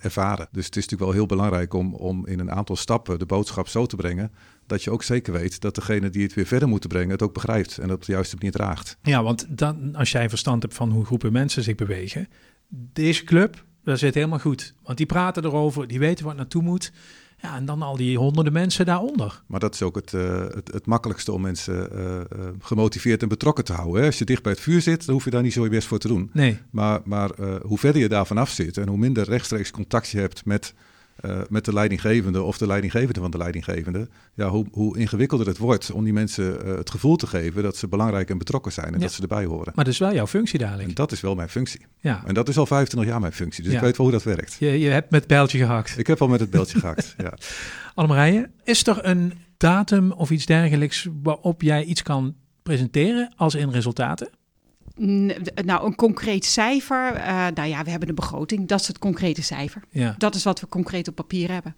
ervaren. 0.00 0.48
Dus 0.52 0.66
het 0.66 0.76
is 0.76 0.82
natuurlijk 0.82 1.10
wel 1.10 1.12
heel 1.12 1.26
belangrijk 1.26 1.74
om, 1.74 1.94
om 1.94 2.26
in 2.26 2.38
een 2.38 2.50
aantal 2.50 2.76
stappen 2.76 3.18
de 3.18 3.26
boodschap 3.26 3.68
zo 3.68 3.86
te 3.86 3.96
brengen 3.96 4.32
dat 4.66 4.82
je 4.82 4.90
ook 4.90 5.02
zeker 5.02 5.32
weet 5.32 5.60
dat 5.60 5.74
degene 5.74 6.10
die 6.10 6.22
het 6.22 6.34
weer 6.34 6.46
verder 6.46 6.68
moeten 6.68 6.88
brengen 6.88 7.10
het 7.10 7.22
ook 7.22 7.34
begrijpt 7.34 7.78
en 7.78 7.88
dat 7.88 7.96
op 7.96 8.04
de 8.04 8.12
juiste 8.12 8.36
manier 8.36 8.52
draagt. 8.52 8.96
Ja, 9.02 9.22
want 9.22 9.46
dan, 9.48 9.94
als 9.94 10.12
jij 10.12 10.28
verstand 10.28 10.62
hebt 10.62 10.74
van 10.74 10.90
hoe 10.90 11.04
groepen 11.04 11.32
mensen 11.32 11.62
zich 11.62 11.74
bewegen, 11.74 12.28
deze 12.68 13.24
club, 13.24 13.64
dat 13.84 13.98
zit 13.98 14.14
helemaal 14.14 14.38
goed. 14.38 14.74
Want 14.82 14.98
die 14.98 15.06
praten 15.06 15.44
erover, 15.44 15.86
die 15.86 15.98
weten 15.98 16.24
wat 16.24 16.36
naartoe 16.36 16.62
moet. 16.62 16.92
Ja, 17.44 17.56
en 17.56 17.64
dan 17.64 17.82
al 17.82 17.96
die 17.96 18.18
honderden 18.18 18.52
mensen 18.52 18.86
daaronder. 18.86 19.42
Maar 19.46 19.60
dat 19.60 19.74
is 19.74 19.82
ook 19.82 19.94
het, 19.94 20.12
uh, 20.12 20.40
het, 20.54 20.72
het, 20.72 20.86
makkelijkste 20.86 21.32
om 21.32 21.40
mensen 21.40 21.88
uh, 21.92 22.04
uh, 22.04 22.20
gemotiveerd 22.60 23.22
en 23.22 23.28
betrokken 23.28 23.64
te 23.64 23.72
houden. 23.72 24.00
Hè? 24.00 24.06
Als 24.06 24.18
je 24.18 24.24
dicht 24.24 24.42
bij 24.42 24.52
het 24.52 24.60
vuur 24.60 24.80
zit, 24.80 25.06
dan 25.06 25.14
hoef 25.14 25.24
je 25.24 25.30
daar 25.30 25.42
niet 25.42 25.52
zo 25.52 25.64
je 25.64 25.70
best 25.70 25.88
voor 25.88 25.98
te 25.98 26.08
doen. 26.08 26.30
Nee. 26.32 26.58
Maar, 26.70 27.00
maar 27.04 27.30
hoe 27.62 27.78
verder 27.78 28.02
je 28.02 28.08
daar 28.08 28.26
vanaf 28.26 28.50
zit 28.50 28.76
en 28.76 28.88
hoe 28.88 28.98
minder 28.98 29.24
rechtstreeks 29.24 29.70
contact 29.70 30.08
je 30.08 30.18
hebt 30.18 30.44
met 30.44 30.74
uh, 31.24 31.40
met 31.48 31.64
de 31.64 31.72
leidinggevende 31.72 32.42
of 32.42 32.58
de 32.58 32.66
leidinggevende 32.66 33.20
van 33.20 33.30
de 33.30 33.38
leidinggevende. 33.38 34.08
Ja, 34.34 34.48
hoe, 34.48 34.66
hoe 34.70 34.98
ingewikkelder 34.98 35.46
het 35.46 35.58
wordt 35.58 35.90
om 35.90 36.04
die 36.04 36.12
mensen 36.12 36.66
uh, 36.66 36.76
het 36.76 36.90
gevoel 36.90 37.16
te 37.16 37.26
geven 37.26 37.62
dat 37.62 37.76
ze 37.76 37.88
belangrijk 37.88 38.30
en 38.30 38.38
betrokken 38.38 38.72
zijn 38.72 38.86
en 38.86 38.92
ja. 38.92 38.98
dat 38.98 39.12
ze 39.12 39.22
erbij 39.22 39.44
horen. 39.44 39.72
Maar 39.74 39.84
dat 39.84 39.92
is 39.92 39.98
wel 39.98 40.14
jouw 40.14 40.26
functie 40.26 40.58
dadelijk. 40.58 40.88
En 40.88 40.94
dat 40.94 41.12
is 41.12 41.20
wel 41.20 41.34
mijn 41.34 41.48
functie. 41.48 41.86
Ja. 42.00 42.22
En 42.26 42.34
dat 42.34 42.48
is 42.48 42.58
al 42.58 42.66
25 42.66 43.10
jaar 43.10 43.20
mijn 43.20 43.32
functie, 43.32 43.62
dus 43.62 43.72
Ja. 43.72 43.78
ik 43.78 43.84
weet 43.84 43.96
wel 43.96 44.06
hoe 44.06 44.14
dat 44.14 44.24
werkt. 44.24 44.56
Je, 44.58 44.78
je 44.78 44.88
hebt 44.88 45.10
met 45.10 45.20
het 45.20 45.28
bijltje 45.28 45.58
gehakt. 45.58 45.98
Ik 45.98 46.06
heb 46.06 46.20
al 46.20 46.28
met 46.28 46.40
het 46.40 46.50
beeldje 46.50 46.78
gehakt. 46.78 47.14
Ja. 47.24 47.32
Annemarije, 47.94 48.50
is 48.64 48.86
er 48.86 49.04
een 49.04 49.32
datum 49.56 50.12
of 50.12 50.30
iets 50.30 50.46
dergelijks 50.46 51.08
waarop 51.22 51.62
jij 51.62 51.84
iets 51.84 52.02
kan 52.02 52.34
presenteren 52.62 53.32
als 53.36 53.54
in 53.54 53.70
resultaten? 53.70 54.28
Nou, 54.94 55.86
een 55.86 55.94
concreet 55.94 56.44
cijfer. 56.44 57.12
eh, 57.14 57.46
nou 57.54 57.68
ja, 57.68 57.84
we 57.84 57.90
hebben 57.90 58.08
een 58.08 58.14
begroting. 58.14 58.68
Dat 58.68 58.80
is 58.80 58.86
het 58.86 58.98
concrete 58.98 59.42
cijfer. 59.42 59.82
Ja. 59.90 60.14
Dat 60.18 60.34
is 60.34 60.44
wat 60.44 60.60
we 60.60 60.68
concreet 60.68 61.08
op 61.08 61.14
papier 61.14 61.50
hebben. 61.50 61.76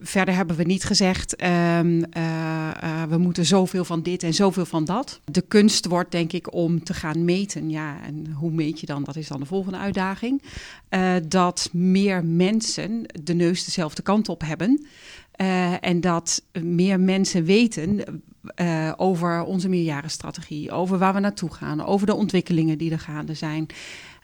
Verder 0.00 0.34
hebben 0.34 0.56
we 0.56 0.62
niet 0.62 0.84
gezegd, 0.84 1.36
ehm, 1.36 2.02
eh, 2.10 2.68
eh, 2.82 3.02
we 3.08 3.18
moeten 3.18 3.44
zoveel 3.46 3.84
van 3.84 4.02
dit 4.02 4.22
en 4.22 4.34
zoveel 4.34 4.66
van 4.66 4.84
dat. 4.84 5.20
De 5.24 5.40
kunst 5.40 5.86
wordt 5.86 6.10
denk 6.10 6.32
ik 6.32 6.52
om 6.52 6.84
te 6.84 6.94
gaan 6.94 7.24
meten. 7.24 7.70
Ja, 7.70 7.96
en 8.02 8.32
hoe 8.32 8.50
meet 8.50 8.80
je 8.80 8.86
dan? 8.86 9.04
Dat 9.04 9.16
is 9.16 9.28
dan 9.28 9.40
de 9.40 9.46
volgende 9.46 9.78
uitdaging. 9.78 10.42
Dat 11.28 11.68
meer 11.72 12.24
mensen 12.24 13.02
de 13.22 13.34
neus 13.34 13.64
dezelfde 13.64 14.02
kant 14.02 14.28
op 14.28 14.42
hebben. 14.44 14.86
Eh, 15.38 15.84
en 15.84 16.00
dat 16.00 16.42
meer 16.62 17.00
mensen 17.00 17.44
weten 17.44 18.22
eh, 18.54 18.92
over 18.96 19.42
onze 19.42 19.68
meerjarenstrategie, 19.68 20.70
over 20.70 20.98
waar 20.98 21.14
we 21.14 21.20
naartoe 21.20 21.52
gaan, 21.52 21.84
over 21.84 22.06
de 22.06 22.14
ontwikkelingen 22.14 22.78
die 22.78 22.90
er 22.90 22.98
gaande 22.98 23.34
zijn. 23.34 23.66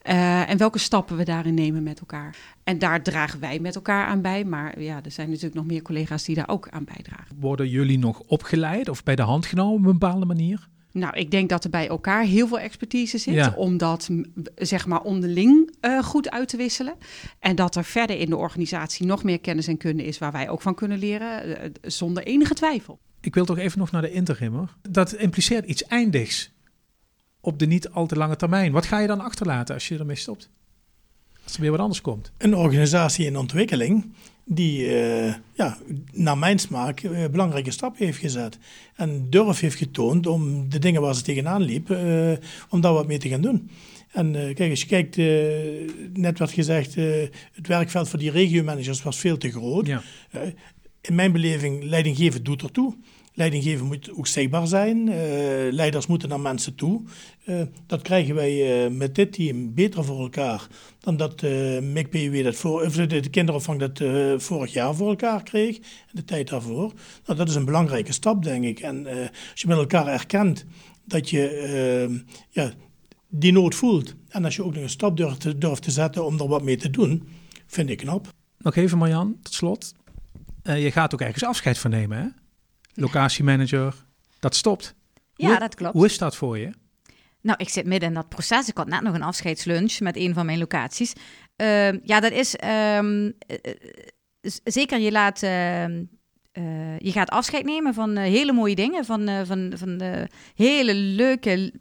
eh, 0.02 0.50
en 0.50 0.58
welke 0.58 0.78
stappen 0.78 1.16
we 1.16 1.24
daarin 1.24 1.54
nemen 1.54 1.82
met 1.82 2.00
elkaar. 2.00 2.36
En 2.64 2.78
daar 2.78 3.02
dragen 3.02 3.40
wij 3.40 3.58
met 3.58 3.74
elkaar 3.74 4.06
aan 4.06 4.22
bij. 4.22 4.44
Maar 4.44 4.80
ja, 4.80 5.00
er 5.04 5.10
zijn 5.10 5.28
natuurlijk 5.28 5.54
nog 5.54 5.66
meer 5.66 5.82
collega's 5.82 6.24
die 6.24 6.34
daar 6.34 6.48
ook 6.48 6.68
aan 6.68 6.84
bijdragen. 6.84 7.36
Worden 7.40 7.68
jullie 7.68 7.98
nog 7.98 8.20
opgeleid 8.20 8.88
of 8.88 9.02
bij 9.02 9.16
de 9.16 9.22
hand 9.22 9.46
genomen 9.46 9.78
op 9.78 9.84
een 9.84 9.98
bepaalde 9.98 10.26
manier? 10.26 10.68
Nou, 10.94 11.16
ik 11.16 11.30
denk 11.30 11.48
dat 11.48 11.64
er 11.64 11.70
bij 11.70 11.88
elkaar 11.88 12.24
heel 12.24 12.46
veel 12.48 12.58
expertise 12.58 13.18
zit. 13.18 13.34
Ja. 13.34 13.52
Om 13.56 13.76
dat 13.76 14.08
zeg 14.54 14.86
maar 14.86 15.02
onderling 15.02 15.74
eh, 15.80 16.02
goed 16.02 16.30
uit 16.30 16.48
te 16.48 16.56
wisselen. 16.56 16.94
En 17.38 17.56
dat 17.56 17.76
er 17.76 17.84
verder 17.84 18.18
in 18.18 18.30
de 18.30 18.36
organisatie 18.36 19.06
nog 19.06 19.22
meer 19.24 19.40
kennis 19.40 19.66
en 19.66 19.76
kunde 19.76 20.04
is 20.04 20.18
waar 20.18 20.32
wij 20.32 20.48
ook 20.48 20.62
van 20.62 20.74
kunnen 20.74 20.98
leren. 20.98 21.58
eh, 21.58 21.70
zonder 21.82 22.22
enige 22.22 22.54
twijfel. 22.54 22.98
Ik 23.20 23.34
wil 23.34 23.44
toch 23.44 23.58
even 23.58 23.78
nog 23.78 23.90
naar 23.90 24.02
de 24.02 24.12
interimmer. 24.12 24.76
Dat 24.90 25.12
impliceert 25.12 25.66
iets 25.66 25.84
eindigs 25.84 26.52
op 27.40 27.58
de 27.58 27.66
niet 27.66 27.88
al 27.88 28.06
te 28.06 28.16
lange 28.16 28.36
termijn. 28.36 28.72
Wat 28.72 28.86
ga 28.86 28.98
je 28.98 29.06
dan 29.06 29.20
achterlaten 29.20 29.74
als 29.74 29.88
je 29.88 29.98
ermee 29.98 30.16
stopt? 30.16 30.50
Als 31.44 31.54
er 31.54 31.60
weer 31.60 31.70
wat 31.70 31.80
anders 31.80 32.00
komt. 32.00 32.32
Een 32.38 32.56
organisatie 32.56 33.26
in 33.26 33.36
ontwikkeling 33.36 34.12
die, 34.44 34.86
eh, 34.86 35.34
ja, 35.54 35.78
naar 36.12 36.38
mijn 36.38 36.58
smaak, 36.58 37.00
eh, 37.00 37.24
belangrijke 37.30 37.70
stappen 37.70 38.04
heeft 38.04 38.18
gezet. 38.18 38.58
En 38.96 39.26
durf 39.30 39.60
heeft 39.60 39.76
getoond 39.76 40.26
om 40.26 40.68
de 40.68 40.78
dingen 40.78 41.00
waar 41.00 41.14
ze 41.14 41.22
tegenaan 41.22 41.62
liep, 41.62 41.90
eh, 41.90 42.32
om 42.68 42.80
daar 42.80 42.92
wat 42.92 43.06
mee 43.06 43.18
te 43.18 43.28
gaan 43.28 43.40
doen. 43.40 43.70
En 44.12 44.32
kijk, 44.32 44.70
als 44.70 44.80
je 44.80 44.86
kijkt, 44.86 45.16
net 46.18 46.38
werd 46.38 46.50
gezegd, 46.50 46.94
het 47.52 47.66
werkveld 47.66 48.08
voor 48.08 48.18
die 48.18 48.30
regiomanagers 48.30 49.02
was 49.02 49.18
veel 49.18 49.36
te 49.36 49.50
groot. 49.50 49.86
Ja. 49.86 50.02
In 51.00 51.14
mijn 51.14 51.32
beleving, 51.32 51.84
leidinggeven 51.84 52.42
doet 52.42 52.62
ertoe. 52.62 52.94
Leidinggeven 53.34 53.86
moet 53.86 54.10
ook 54.12 54.26
zichtbaar 54.26 54.66
zijn. 54.66 55.08
Eh, 55.08 55.16
leiders 55.70 56.06
moeten 56.06 56.28
naar 56.28 56.40
mensen 56.40 56.74
toe. 56.74 57.02
Eh, 57.44 57.62
dat 57.86 58.02
krijgen 58.02 58.34
wij 58.34 58.84
eh, 58.84 58.90
met 58.90 59.14
dit 59.14 59.32
team 59.32 59.74
beter 59.74 60.04
voor 60.04 60.20
elkaar 60.20 60.66
dan 60.98 61.16
dat 61.16 61.42
eh 61.42 61.78
MIC-PUW 61.80 62.44
dat 62.44 62.54
voor, 62.54 62.92
de, 62.92 63.06
de 63.06 63.30
kinderopvang 63.30 63.80
dat 63.80 64.02
vorig 64.42 64.72
jaar 64.72 64.94
voor 64.94 65.08
elkaar 65.08 65.42
kreeg. 65.42 65.78
De 66.12 66.24
tijd 66.24 66.48
daarvoor. 66.48 66.92
Nou, 67.26 67.38
dat 67.38 67.48
is 67.48 67.54
een 67.54 67.64
belangrijke 67.64 68.12
stap, 68.12 68.42
denk 68.42 68.64
ik. 68.64 68.80
En 68.80 69.06
als 69.50 69.60
je 69.60 69.66
met 69.66 69.78
elkaar 69.78 70.06
erkent 70.06 70.66
dat 71.04 71.30
je 71.30 71.48
eh, 71.48 72.36
ja, 72.50 72.72
die 73.28 73.52
nood 73.52 73.74
voelt. 73.74 74.14
En 74.28 74.44
als 74.44 74.56
je 74.56 74.64
ook 74.64 74.74
nog 74.74 74.82
een 74.82 74.88
stap 74.88 75.16
durft 75.16 75.40
te, 75.40 75.78
te 75.80 75.90
zetten 75.90 76.24
om 76.24 76.40
er 76.40 76.48
wat 76.48 76.62
mee 76.62 76.76
te 76.76 76.90
doen, 76.90 77.28
vind 77.66 77.90
ik 77.90 77.98
knap. 77.98 78.28
Nog 78.58 78.76
even 78.76 78.98
Marjan, 78.98 79.36
tot 79.42 79.54
slot. 79.54 79.94
Je 80.62 80.90
gaat 80.90 81.14
ook 81.14 81.20
ergens 81.20 81.44
afscheid 81.44 81.78
van 81.78 81.90
nemen, 81.90 82.18
hè? 82.18 82.43
Locatiemanager, 82.94 83.94
dat 84.40 84.54
stopt. 84.54 84.94
Ja, 85.34 85.48
Hoe- 85.48 85.58
dat 85.58 85.74
klopt. 85.74 85.94
Hoe 85.94 86.04
is 86.06 86.18
dat 86.18 86.36
voor 86.36 86.58
je? 86.58 86.70
Nou, 87.40 87.58
ik 87.60 87.68
zit 87.68 87.86
midden 87.86 88.08
in 88.08 88.14
dat 88.14 88.28
proces. 88.28 88.68
Ik 88.68 88.76
had 88.76 88.88
net 88.88 89.02
nog 89.02 89.14
een 89.14 89.22
afscheidslunch 89.22 90.00
met 90.00 90.16
een 90.16 90.34
van 90.34 90.46
mijn 90.46 90.58
locaties. 90.58 91.12
Ehm, 91.56 91.98
ja, 92.02 92.20
dat 92.20 92.32
is 92.32 92.56
ehm, 92.56 93.30
eh, 93.46 93.56
eh, 94.40 94.50
zeker. 94.64 94.98
Je 94.98 95.10
laat. 95.12 95.42
ehm, 95.42 96.04
eh, 96.52 96.98
je 96.98 97.12
gaat 97.12 97.30
afscheid 97.30 97.64
nemen 97.64 97.94
van 97.94 98.16
hele 98.16 98.52
mooie 98.52 98.74
dingen, 98.74 99.04
van, 99.04 99.46
van, 99.46 99.72
van 99.76 99.98
de 99.98 100.28
hele 100.54 100.94
leuke, 100.94 101.72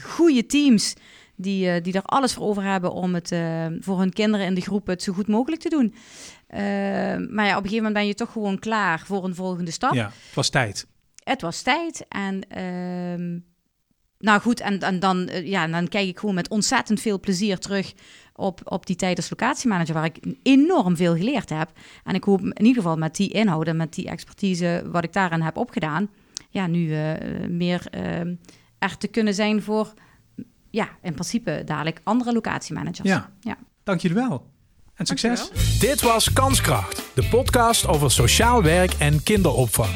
goede 0.00 0.46
teams 0.46 0.94
die, 1.36 1.80
die 1.80 1.92
er 1.92 2.02
alles 2.02 2.32
voor 2.34 2.46
over 2.46 2.62
hebben 2.62 2.92
om 2.92 3.14
het 3.14 3.28
voor 3.80 3.98
hun 3.98 4.12
kinderen 4.12 4.46
in 4.46 4.54
de 4.54 4.60
groep 4.60 4.86
het 4.86 5.02
zo 5.02 5.12
goed 5.12 5.28
mogelijk 5.28 5.62
te 5.62 5.68
doen. 5.68 5.94
Ehm, 6.52 7.34
maar 7.34 7.46
ja, 7.46 7.56
op 7.56 7.62
een 7.62 7.68
gegeven 7.70 7.76
moment 7.76 7.94
ben 7.94 8.06
je 8.06 8.14
toch 8.14 8.32
gewoon 8.32 8.58
klaar 8.58 9.02
voor 9.06 9.24
een 9.24 9.34
volgende 9.34 9.70
stap. 9.70 9.94
Ja, 9.94 10.04
het 10.04 10.34
was 10.34 10.48
tijd. 10.48 10.86
het 11.24 11.40
was 11.40 11.62
tijd. 11.62 12.06
En 12.08 12.48
ehm, 12.48 13.38
nou 14.18 14.40
goed, 14.40 14.60
en, 14.60 14.80
en 14.80 15.00
dan, 15.00 15.28
eh, 15.28 15.46
ja, 15.46 15.66
dan 15.66 15.88
kijk 15.88 16.08
ik 16.08 16.18
gewoon 16.18 16.34
met 16.34 16.48
ontzettend 16.48 17.00
veel 17.00 17.20
plezier 17.20 17.58
terug 17.58 17.92
op, 18.34 18.60
op 18.64 18.86
die 18.86 18.96
tijd 18.96 19.16
als 19.16 19.30
locatiemanager, 19.30 19.94
waar 19.94 20.04
ik 20.04 20.18
enorm 20.42 20.96
veel 20.96 21.16
geleerd 21.16 21.48
heb. 21.48 21.72
En 22.04 22.14
ik 22.14 22.24
hoop 22.24 22.40
in 22.40 22.64
ieder 22.64 22.82
geval 22.82 22.96
met 22.96 23.16
die 23.16 23.30
inhouden, 23.30 23.76
met 23.76 23.94
die 23.94 24.08
expertise, 24.08 24.82
wat 24.86 25.04
ik 25.04 25.12
daarin 25.12 25.40
heb 25.40 25.56
opgedaan, 25.56 26.10
ja, 26.50 26.66
nu 26.66 26.86
uh, 26.86 27.12
meer 27.48 27.86
uh, 27.94 28.34
echt 28.78 29.00
te 29.00 29.08
kunnen 29.08 29.34
zijn 29.34 29.62
voor, 29.62 29.92
ja, 30.70 30.88
in 31.02 31.12
principe 31.12 31.62
dadelijk 31.64 32.00
andere 32.02 32.32
locatiemanagers. 32.32 33.08
Ja, 33.08 33.32
ja. 33.40 33.58
dank 33.82 34.00
jullie 34.00 34.16
wel. 34.16 34.51
En 35.02 35.08
succes. 35.08 35.50
Dit 35.78 36.02
was 36.02 36.32
Kanskracht, 36.32 37.02
de 37.14 37.22
podcast 37.30 37.86
over 37.86 38.10
sociaal 38.10 38.62
werk 38.62 38.92
en 38.98 39.22
kinderopvang. 39.22 39.90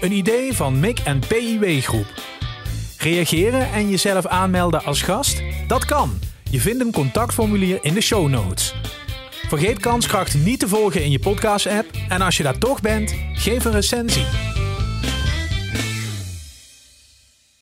Een 0.00 0.12
idee 0.12 0.54
van 0.54 0.80
MIC 0.80 0.98
en 0.98 1.18
PIW 1.28 1.82
Groep. 1.82 2.06
Reageren 2.98 3.72
en 3.72 3.90
jezelf 3.90 4.26
aanmelden 4.26 4.84
als 4.84 5.02
gast? 5.02 5.42
Dat 5.66 5.84
kan. 5.84 6.18
Je 6.50 6.60
vindt 6.60 6.80
een 6.80 6.92
contactformulier 6.92 7.78
in 7.82 7.94
de 7.94 8.00
show 8.00 8.28
notes. 8.28 8.74
Vergeet 9.48 9.80
Kanskracht 9.80 10.34
niet 10.34 10.58
te 10.58 10.68
volgen 10.68 11.04
in 11.04 11.10
je 11.10 11.18
podcast-app 11.18 11.86
en 12.08 12.20
als 12.20 12.36
je 12.36 12.42
daar 12.42 12.58
toch 12.58 12.80
bent, 12.80 13.14
geef 13.34 13.64
een 13.64 13.72
recensie. 13.72 14.49